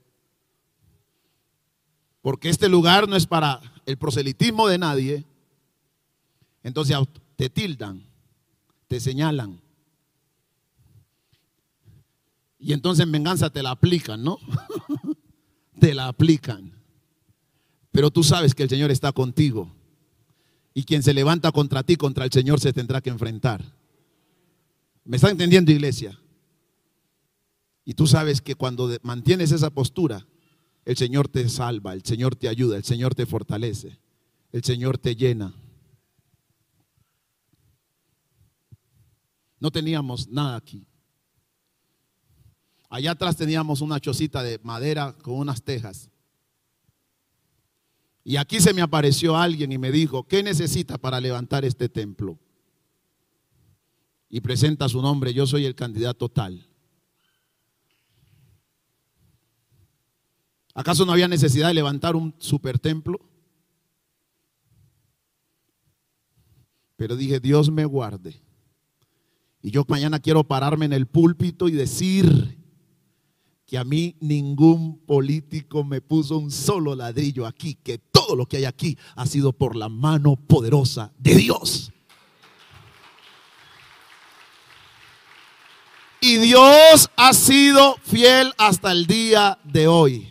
[2.23, 5.25] Porque este lugar no es para el proselitismo de nadie.
[6.63, 6.97] Entonces
[7.37, 8.05] te tildan,
[8.89, 9.61] te señalan.
[12.59, 14.39] Y entonces en venganza te la aplican, ¿no?
[15.81, 16.73] te la aplican.
[17.91, 19.73] Pero tú sabes que el Señor está contigo.
[20.75, 23.65] Y quien se levanta contra ti, contra el Señor, se tendrá que enfrentar.
[25.05, 26.17] ¿Me está entendiendo, iglesia?
[27.91, 30.25] Y tú sabes que cuando mantienes esa postura,
[30.85, 33.99] el Señor te salva, el Señor te ayuda, el Señor te fortalece,
[34.53, 35.53] el Señor te llena.
[39.59, 40.87] No teníamos nada aquí.
[42.89, 46.09] Allá atrás teníamos una chocita de madera con unas tejas.
[48.23, 52.39] Y aquí se me apareció alguien y me dijo, ¿qué necesita para levantar este templo?
[54.29, 56.70] Y presenta su nombre, yo soy el candidato tal.
[60.81, 63.21] ¿Acaso no había necesidad de levantar un super templo?
[66.97, 68.41] Pero dije, Dios me guarde.
[69.61, 72.59] Y yo mañana quiero pararme en el púlpito y decir
[73.67, 78.57] que a mí ningún político me puso un solo ladrillo aquí, que todo lo que
[78.57, 81.93] hay aquí ha sido por la mano poderosa de Dios.
[86.23, 90.30] Y Dios ha sido fiel hasta el día de hoy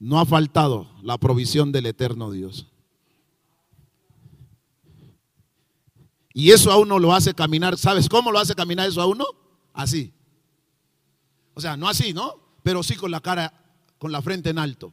[0.00, 2.66] no ha faltado la provisión del eterno Dios.
[6.32, 7.78] Y eso a uno lo hace caminar.
[7.78, 9.26] ¿Sabes cómo lo hace caminar eso a uno?
[9.72, 10.12] Así.
[11.54, 12.34] O sea, no así, ¿no?
[12.62, 13.52] Pero sí con la cara,
[13.98, 14.92] con la frente en alto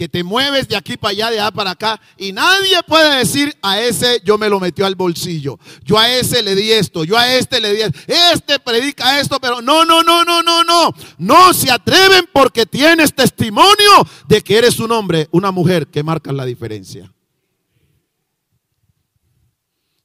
[0.00, 3.54] que te mueves de aquí para allá, de allá para acá, y nadie puede decir
[3.60, 7.18] a ese yo me lo metió al bolsillo, yo a ese le di esto, yo
[7.18, 10.94] a este le di esto, este predica esto, pero no, no, no, no, no, no,
[11.18, 13.90] no se atreven porque tienes testimonio
[14.26, 17.12] de que eres un hombre, una mujer que marca la diferencia.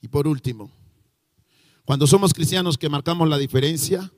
[0.01, 0.69] Y por último,
[1.85, 4.11] cuando somos cristianos que marcamos la diferencia,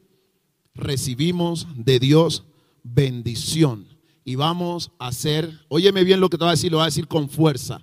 [0.73, 2.45] recibimos de Dios
[2.81, 3.96] bendición
[4.27, 6.87] y vamos a ser, óyeme bien lo que te voy a decir, lo voy a
[6.87, 7.79] decir con fuerza,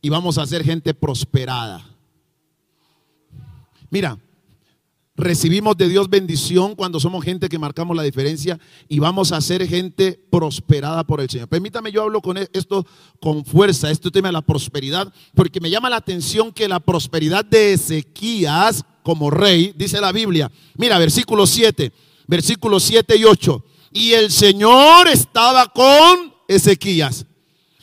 [0.00, 1.84] y vamos a ser gente prosperada.
[3.90, 4.16] Mira,
[5.16, 8.56] recibimos de Dios bendición cuando somos gente que marcamos la diferencia
[8.88, 11.48] y vamos a ser gente prosperada por el Señor.
[11.48, 12.86] Permítame, yo hablo con e-, esto
[13.20, 17.44] con fuerza, este tema de la prosperidad, porque me llama la atención que la prosperidad
[17.44, 21.92] de Ezequías como rey, dice la Biblia, mira, versículo 7,
[22.28, 27.26] versículos 7 y 8, y el Señor estaba con Ezequías.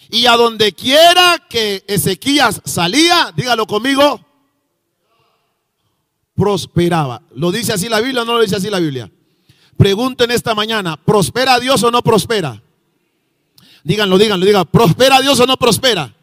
[0.09, 4.25] Y a donde quiera que Ezequías salía, dígalo conmigo,
[6.35, 7.21] prosperaba.
[7.35, 9.11] ¿Lo dice así la Biblia o no lo dice así la Biblia?
[9.75, 12.61] Pregunto en esta mañana, ¿prospera Dios o no prospera?
[13.83, 16.13] Díganlo, díganlo, digan, ¿prospera Dios o no prospera?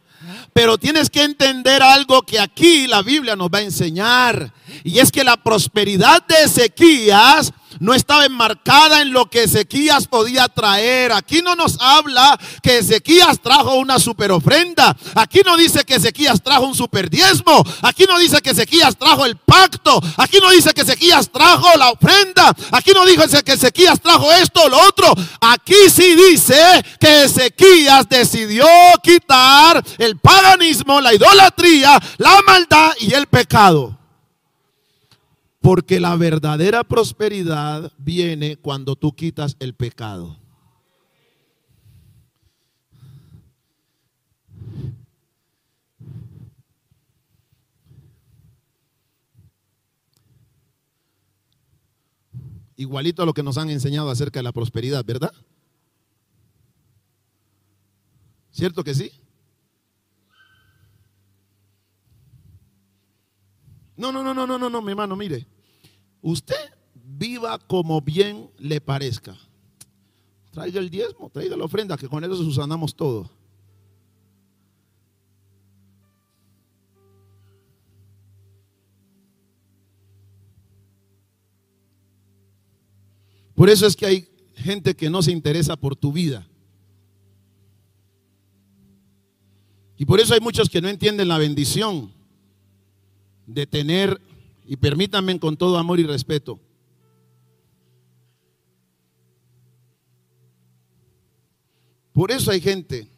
[0.53, 4.53] Pero tienes que entender algo que aquí la Biblia nos va a enseñar.
[4.85, 7.53] Y es que la prosperidad de Ezequías
[7.85, 11.13] no estaba enmarcada en lo que Ezequías podía traer.
[11.13, 14.97] Aquí no nos habla que Ezequías trajo una super ofrenda.
[15.15, 17.63] Aquí no dice que Ezequías trajo un super diezmo.
[17.83, 20.01] Aquí no dice que Ezequías trajo el pacto.
[20.17, 22.55] Aquí no dice que Ezequías trajo la ofrenda.
[22.73, 25.13] Aquí no dice que Ezequías trajo esto o lo otro.
[25.43, 26.57] Aquí sí dice
[26.99, 28.67] que Ezequías decidió
[29.03, 34.04] quitar el paganismo, la idolatría, la maldad y el pecado.
[35.65, 40.37] Porque la verdadera prosperidad viene cuando tú quitas el pecado.
[52.77, 55.33] Igualito a lo que nos han enseñado acerca de la prosperidad, ¿verdad?
[58.51, 59.11] ¿Cierto que sí?
[63.97, 65.54] No, no, no, no, no, no, no, mi hermano, mire.
[66.27, 66.57] Usted
[66.95, 69.37] viva como bien le parezca.
[70.53, 73.31] Traiga el diezmo, traiga la ofrenda, que con eso susanamos todo.
[83.55, 86.49] Por eso es que hay gente que no se interesa por tu vida.
[89.99, 92.11] Y por eso hay muchos que no entienden la bendición
[93.47, 94.19] de tener
[94.67, 96.59] y permítanme con todo amor y respeto.
[102.13, 103.09] Por eso hay gente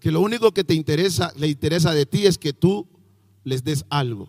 [0.00, 2.88] que lo único que te interesa, le interesa de ti es que tú
[3.42, 4.28] les des algo.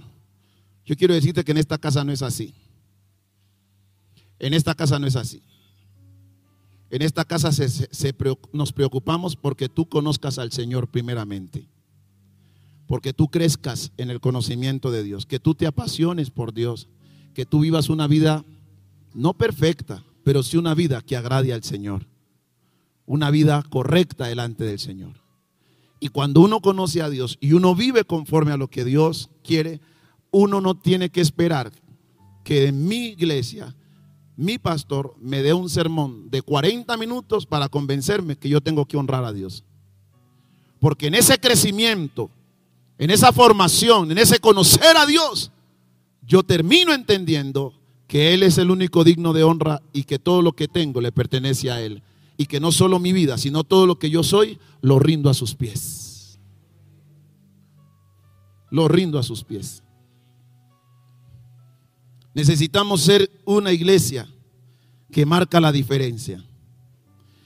[0.84, 2.56] Yo quiero decirte que en esta casa no es así.
[4.40, 5.44] En esta casa no es así.
[6.90, 7.52] En esta casa
[8.52, 11.68] nos preocupamos porque tú conozcas al Señor primeramente
[12.90, 16.90] porque tú crezcas en el conocimiento de Dios, que tú te apasiones por Dios,
[17.36, 18.44] que tú vivas una vida
[19.14, 22.08] no perfecta, pero sí una vida que agrade al Señor,
[23.06, 25.22] una vida correcta delante del Señor.
[26.00, 29.82] Y cuando uno conoce a Dios y uno vive conforme a lo que Dios quiere,
[30.32, 31.72] uno no tiene que esperar
[32.44, 33.76] que en mi iglesia
[34.36, 38.98] mi pastor me dé un sermón de 40 minutos para convencerme que yo tengo que
[38.98, 39.64] honrar a Dios.
[40.80, 42.32] Porque en ese crecimiento
[43.00, 45.52] en esa formación, en ese conocer a Dios,
[46.22, 47.74] yo termino entendiendo
[48.08, 51.14] que Él es el único digno de honra y que todo lo que tengo le
[51.14, 52.04] pertenece a Él.
[52.36, 55.34] Y que no solo mi vida, sino todo lo que yo soy, lo rindo a
[55.34, 56.40] sus pies.
[58.70, 59.82] Lo rindo a sus pies.
[62.34, 64.28] Necesitamos ser una iglesia
[65.10, 66.44] que marca la diferencia.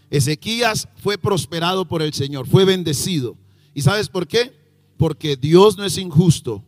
[0.10, 3.38] Ezequías fue prosperado por el Señor, fue bendecido.
[3.74, 4.63] ¿Y sabes por qué?
[5.04, 6.64] Porque Dios no es injusto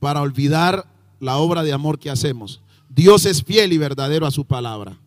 [0.00, 2.60] para olvidar la obra de amor que hacemos.
[2.88, 4.98] Dios es fiel y verdadero a su palabra.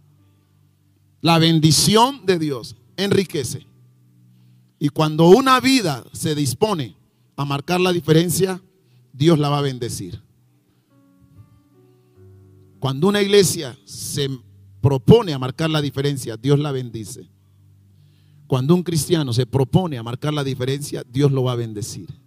[1.20, 3.68] La bendición de Dios enriquece.
[4.80, 6.95] Y cuando una vida se dispone
[7.36, 8.61] a marcar la diferencia,
[9.11, 10.22] Dios la va a bendecir.
[12.80, 14.30] Cuando una iglesia se
[14.80, 17.30] propone a marcar la diferencia, Dios la bendice.
[18.47, 22.22] Cuando un cristiano se propone a marcar la diferencia, Dios lo va a bendecir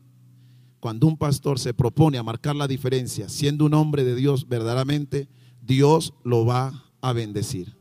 [0.87, 5.29] cuando un pastor se propone a marcar la diferencia, siendo un hombre de Dios verdaderamente,
[5.61, 7.77] Dios lo va a bendecir.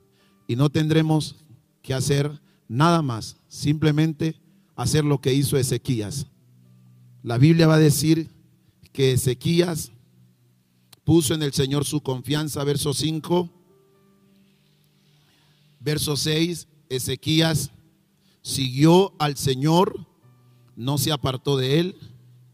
[0.48, 1.36] Y no tendremos
[1.84, 4.42] que hacer nada más, simplemente
[4.76, 6.26] hacer lo que hizo Ezequías.
[7.22, 8.28] La Biblia va a decir
[8.92, 9.92] que Ezequías
[11.04, 13.52] puso en el Señor su confianza, verso 5,
[15.80, 17.70] verso 6, Ezequías
[18.42, 20.08] siguió al Señor,
[20.76, 21.96] no se apartó de él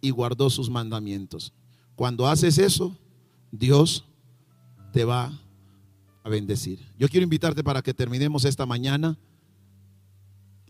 [0.01, 1.53] y guardó sus mandamientos.
[1.95, 2.97] Cuando haces eso,
[3.51, 4.05] Dios
[4.91, 5.39] te va
[6.23, 6.79] a bendecir.
[6.97, 9.17] Yo quiero invitarte para que terminemos esta mañana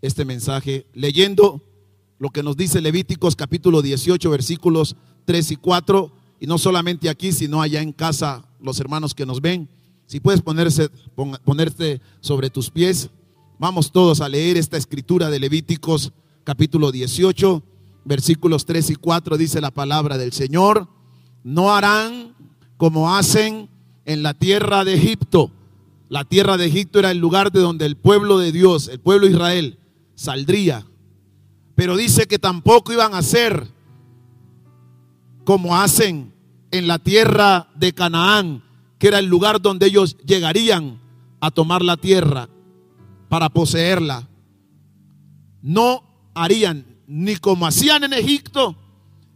[0.02, 1.62] este mensaje leyendo
[2.18, 7.32] lo que nos dice Levíticos capítulo 18 versículos 3 y 4 y no solamente aquí,
[7.32, 9.70] sino allá en casa, los hermanos que nos ven.
[10.08, 10.90] Si puedes ponerse,
[11.46, 13.12] ponerte sobre tus pies,
[13.60, 16.12] vamos todos a leer esta escritura de Levíticos
[16.44, 17.64] capítulo 18,
[18.06, 20.88] versículos 3 y 4, dice la palabra del Señor,
[21.43, 22.36] no harán
[22.78, 23.70] como hacen
[24.06, 25.52] en la tierra de Egipto.
[26.10, 29.28] La tierra de Egipto era el lugar de donde el pueblo de Dios, el pueblo
[29.28, 29.80] de Israel,
[30.16, 30.86] saldría.
[31.76, 33.68] Pero dice que tampoco iban a hacer
[35.45, 36.34] como hacen
[36.72, 38.64] en la tierra de Canaán,
[38.99, 40.99] que era el lugar donde ellos llegarían
[41.39, 42.49] a tomar la tierra
[43.30, 44.28] para poseerla.
[45.62, 48.74] No harían ni como hacían en Egipto,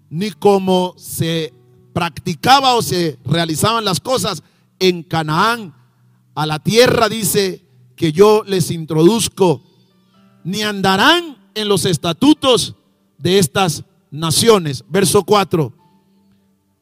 [0.10, 1.54] ni como se
[1.92, 4.42] practicaba o se realizaban las cosas
[4.80, 5.76] en Canaán.
[6.36, 7.66] A la tierra dice
[7.98, 9.62] que yo les introduzco,
[10.46, 12.76] ni andarán en los estatutos
[13.18, 14.86] de estas naciones.
[14.88, 15.74] Verso 4.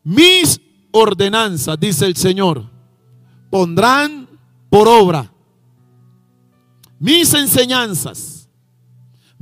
[0.04, 2.70] Mis ordenanzas, dice el Señor,
[3.50, 4.30] pondrán
[4.70, 5.34] por obra
[7.04, 8.33] mis enseñanzas,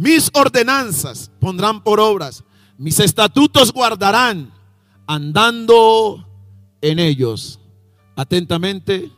[0.02, 2.44] mis ordenanzas pondrán por obras,
[2.76, 4.52] mis estatutos guardarán,
[5.06, 6.28] andando
[6.82, 7.60] en ellos.
[8.16, 9.12] Atentamente,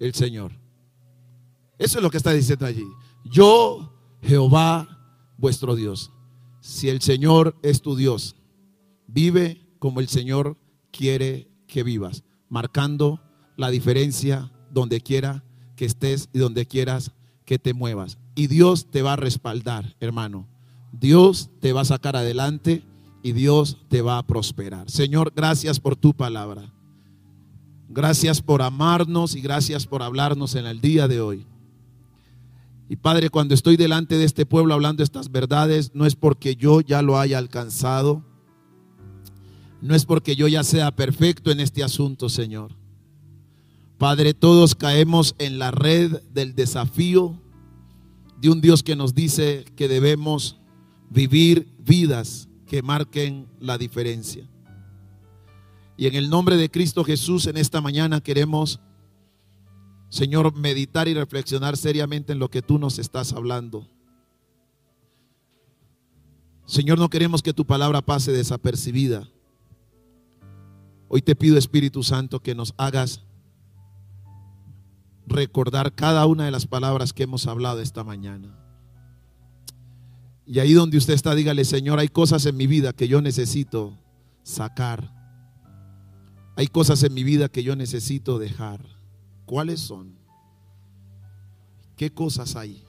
[0.00, 0.50] el Señor.
[1.78, 2.84] Eso es lo que está diciendo allí.
[3.24, 4.88] Yo, Jehová,
[5.36, 6.10] vuestro Dios.
[6.60, 8.34] Si el Señor es tu Dios,
[9.06, 10.56] vive como el Señor
[10.90, 13.22] quiere que vivas, marcando
[13.56, 15.44] la diferencia donde quiera
[15.76, 17.12] que estés y donde quieras
[17.48, 18.18] que te muevas.
[18.34, 20.46] Y Dios te va a respaldar, hermano.
[20.92, 22.84] Dios te va a sacar adelante
[23.22, 24.90] y Dios te va a prosperar.
[24.90, 26.70] Señor, gracias por tu palabra.
[27.88, 31.46] Gracias por amarnos y gracias por hablarnos en el día de hoy.
[32.90, 36.82] Y Padre, cuando estoy delante de este pueblo hablando estas verdades, no es porque yo
[36.82, 38.22] ya lo haya alcanzado,
[39.80, 42.77] no es porque yo ya sea perfecto en este asunto, Señor.
[43.98, 47.42] Padre, todos caemos en la red del desafío
[48.40, 50.60] de un Dios que nos dice que debemos
[51.10, 54.48] vivir vidas que marquen la diferencia.
[55.96, 58.78] Y en el nombre de Cristo Jesús en esta mañana queremos,
[60.10, 63.88] Señor, meditar y reflexionar seriamente en lo que tú nos estás hablando.
[66.66, 69.28] Señor, no queremos que tu palabra pase desapercibida.
[71.08, 73.24] Hoy te pido, Espíritu Santo, que nos hagas
[75.28, 78.58] recordar cada una de las palabras que hemos hablado esta mañana.
[80.46, 83.98] Y ahí donde usted está, dígale, Señor, hay cosas en mi vida que yo necesito
[84.42, 85.14] sacar.
[86.56, 88.84] Hay cosas en mi vida que yo necesito dejar.
[89.44, 90.18] ¿Cuáles son?
[91.96, 92.84] ¿Qué cosas hay?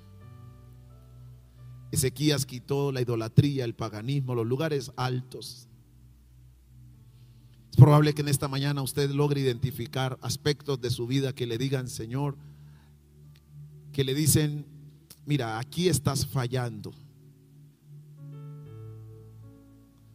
[1.92, 5.69] Ezequías quitó la idolatría, el paganismo, los lugares altos
[7.70, 11.58] es probable que en esta mañana usted logre identificar aspectos de su vida que le
[11.58, 12.36] digan, Señor,
[13.94, 14.66] que le dicen,
[15.26, 16.92] mira, aquí estás fallando.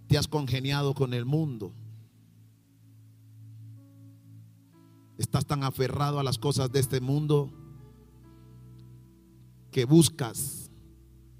[0.08, 1.72] Te has congeniado con el mundo.
[5.16, 7.52] Estás tan aferrado a las cosas de este mundo
[9.70, 10.70] que buscas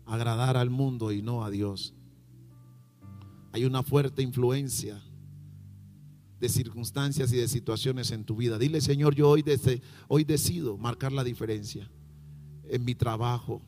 [0.07, 1.93] agradar al mundo y no a Dios.
[3.53, 5.03] Hay una fuerte influencia
[6.41, 8.59] de circunstancias y de situaciones en tu vida.
[8.59, 11.91] Dile, Señor, yo hoy, desde, hoy decido marcar la diferencia
[12.68, 13.62] en mi trabajo,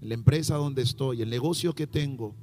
[0.00, 2.34] en la empresa donde estoy, el negocio que tengo.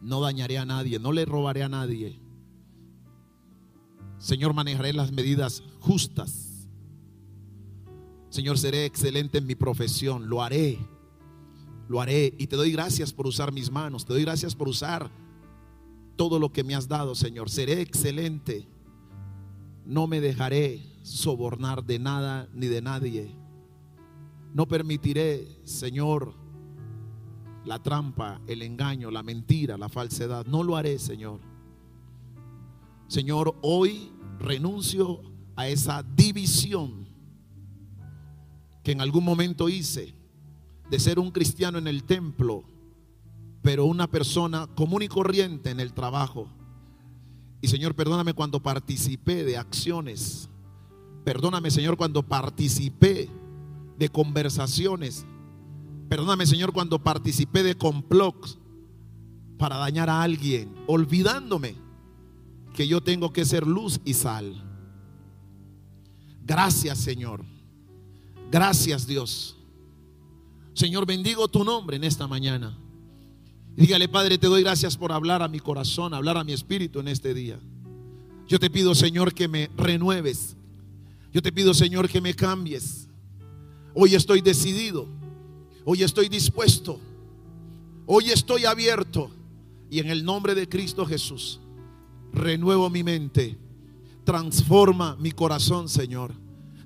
[0.00, 2.20] No dañaré a nadie, no le robaré a nadie.
[4.18, 6.68] Señor, manejaré las medidas justas.
[8.28, 10.78] Señor, seré excelente en mi profesión, lo haré.
[11.88, 15.10] Lo haré y te doy gracias por usar mis manos, te doy gracias por usar
[16.16, 17.50] todo lo que me has dado, Señor.
[17.50, 18.66] Seré excelente.
[19.84, 23.36] No me dejaré sobornar de nada ni de nadie.
[24.52, 26.34] No permitiré, Señor,
[27.64, 30.46] la trampa, el engaño, la mentira, la falsedad.
[30.46, 31.40] No lo haré, Señor.
[33.08, 35.22] Señor, hoy renuncio
[35.54, 37.06] a esa división
[38.82, 40.14] que en algún momento hice
[40.90, 42.64] de ser un cristiano en el templo
[43.66, 46.48] pero una persona común y corriente en el trabajo.
[47.60, 50.48] Y Señor, perdóname cuando participé de acciones.
[51.24, 53.28] Perdóname, Señor, cuando participé
[53.98, 55.26] de conversaciones.
[56.08, 58.56] Perdóname, Señor, cuando participé de complots
[59.58, 61.74] para dañar a alguien, olvidándome
[62.72, 64.62] que yo tengo que ser luz y sal.
[66.44, 67.44] Gracias, Señor.
[68.48, 69.56] Gracias, Dios.
[70.72, 72.78] Señor, bendigo tu nombre en esta mañana.
[73.76, 77.08] Dígale, Padre, te doy gracias por hablar a mi corazón, hablar a mi espíritu en
[77.08, 77.60] este día.
[78.48, 80.56] Yo te pido, Señor, que me renueves.
[81.30, 83.06] Yo te pido, Señor, que me cambies.
[83.92, 85.06] Hoy estoy decidido.
[85.84, 86.98] Hoy estoy dispuesto.
[88.06, 89.30] Hoy estoy abierto.
[89.90, 91.60] Y en el nombre de Cristo Jesús,
[92.32, 93.58] renuevo mi mente.
[94.24, 96.32] Transforma mi corazón, Señor.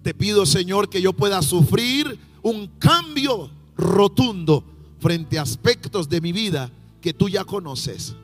[0.02, 4.64] Te pido, Señor, que yo pueda sufrir un cambio rotundo
[4.98, 6.70] frente a aspectos de mi vida
[7.00, 8.14] que tú ya conoces.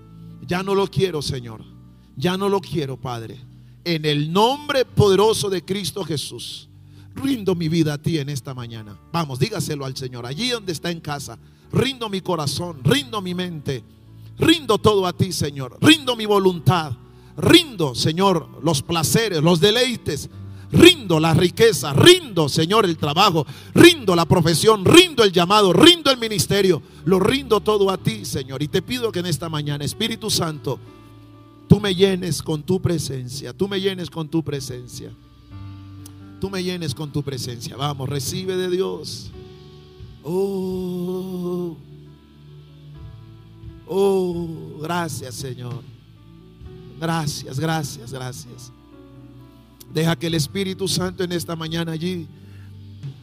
[0.47, 1.63] Ya no lo quiero, Señor.
[2.17, 3.39] Ya no lo quiero, Padre.
[3.85, 6.69] En el nombre poderoso de Cristo Jesús,
[7.15, 8.99] rindo mi vida a ti en esta mañana.
[9.13, 11.39] Vamos, dígaselo al Señor, allí donde está en casa.
[11.73, 13.83] Rindo mi corazón, rindo mi mente,
[14.39, 15.77] rindo todo a ti, Señor.
[15.81, 16.93] Rindo mi voluntad,
[17.37, 20.31] rindo, Señor, los placeres, los deleites.
[20.73, 26.19] Rindo la riqueza, rindo, Señor, el trabajo, rindo la profesión, rindo el llamado, rindo el
[26.19, 26.83] ministerio.
[27.05, 28.63] Lo rindo todo a ti, Señor.
[28.63, 30.79] Y te pido que en esta mañana, Espíritu Santo,
[31.69, 35.11] tú me llenes con tu presencia, tú me llenes con tu presencia.
[36.41, 37.77] Tú me llenes con tu presencia.
[37.77, 39.31] Vamos, recibe de Dios.
[40.23, 41.77] Oh,
[43.87, 45.83] oh, gracias Señor.
[47.01, 48.73] Gracias, gracias, gracias.
[49.97, 52.27] Deja que el Espíritu Santo en esta mañana allí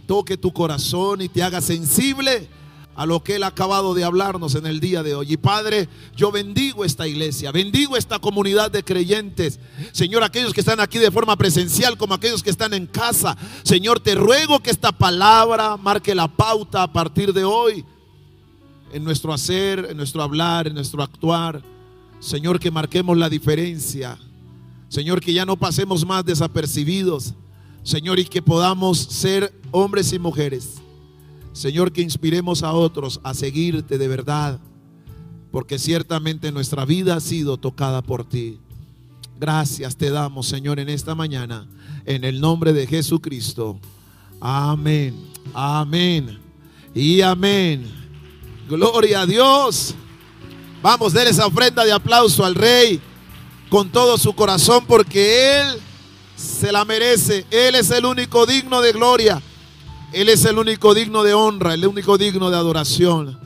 [0.08, 2.48] toque tu corazón y te haga sensible
[2.96, 5.34] a lo que Él ha acabado de hablarnos en el día de hoy.
[5.34, 9.60] Y Padre, yo bendigo esta iglesia, bendigo esta comunidad de creyentes.
[9.92, 13.38] Señor, aquellos que están aquí de forma presencial como aquellos que están en casa.
[13.62, 17.86] Señor, te ruego que esta palabra marque la pauta a partir de hoy
[18.92, 21.62] en nuestro hacer, en nuestro hablar, en nuestro actuar.
[22.20, 24.18] Señor, que marquemos la diferencia.
[24.94, 27.34] Señor, que ya no pasemos más desapercibidos.
[27.82, 30.84] Señor, y que podamos ser hombres y mujeres
[31.54, 34.60] Señor, que inspiremos a otros a seguirte de verdad,
[35.52, 38.60] porque ciertamente nuestra vida ha sido tocada por ti.
[39.40, 41.68] Gracias te damos, Señor, en esta mañana,
[42.06, 43.80] en el nombre de Jesucristo.
[44.42, 45.16] Amén,
[45.54, 46.40] amén
[46.96, 47.86] y amén.
[48.68, 49.94] Gloria a Dios.
[50.82, 53.00] Vamos, dar esa ofrenda de aplauso al Rey
[53.74, 55.80] con todo su corazón, porque Él
[56.36, 57.44] se la merece.
[57.50, 59.42] Él es el único digno de gloria.
[60.12, 63.40] Él es el único digno de honra, el único digno de adoración.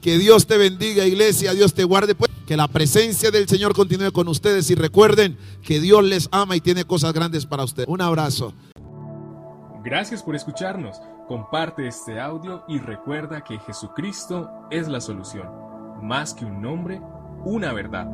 [0.00, 2.14] Que Dios te bendiga, iglesia, Dios te guarde.
[2.14, 6.54] Pues, que la presencia del Señor continúe con ustedes y recuerden que Dios les ama
[6.54, 7.88] y tiene cosas grandes para ustedes.
[7.88, 8.54] Un abrazo.
[9.82, 10.98] Gracias por escucharnos.
[11.26, 15.48] Comparte este audio y recuerda que Jesucristo es la solución.
[16.00, 17.00] Más que un nombre,
[17.44, 18.06] una verdad.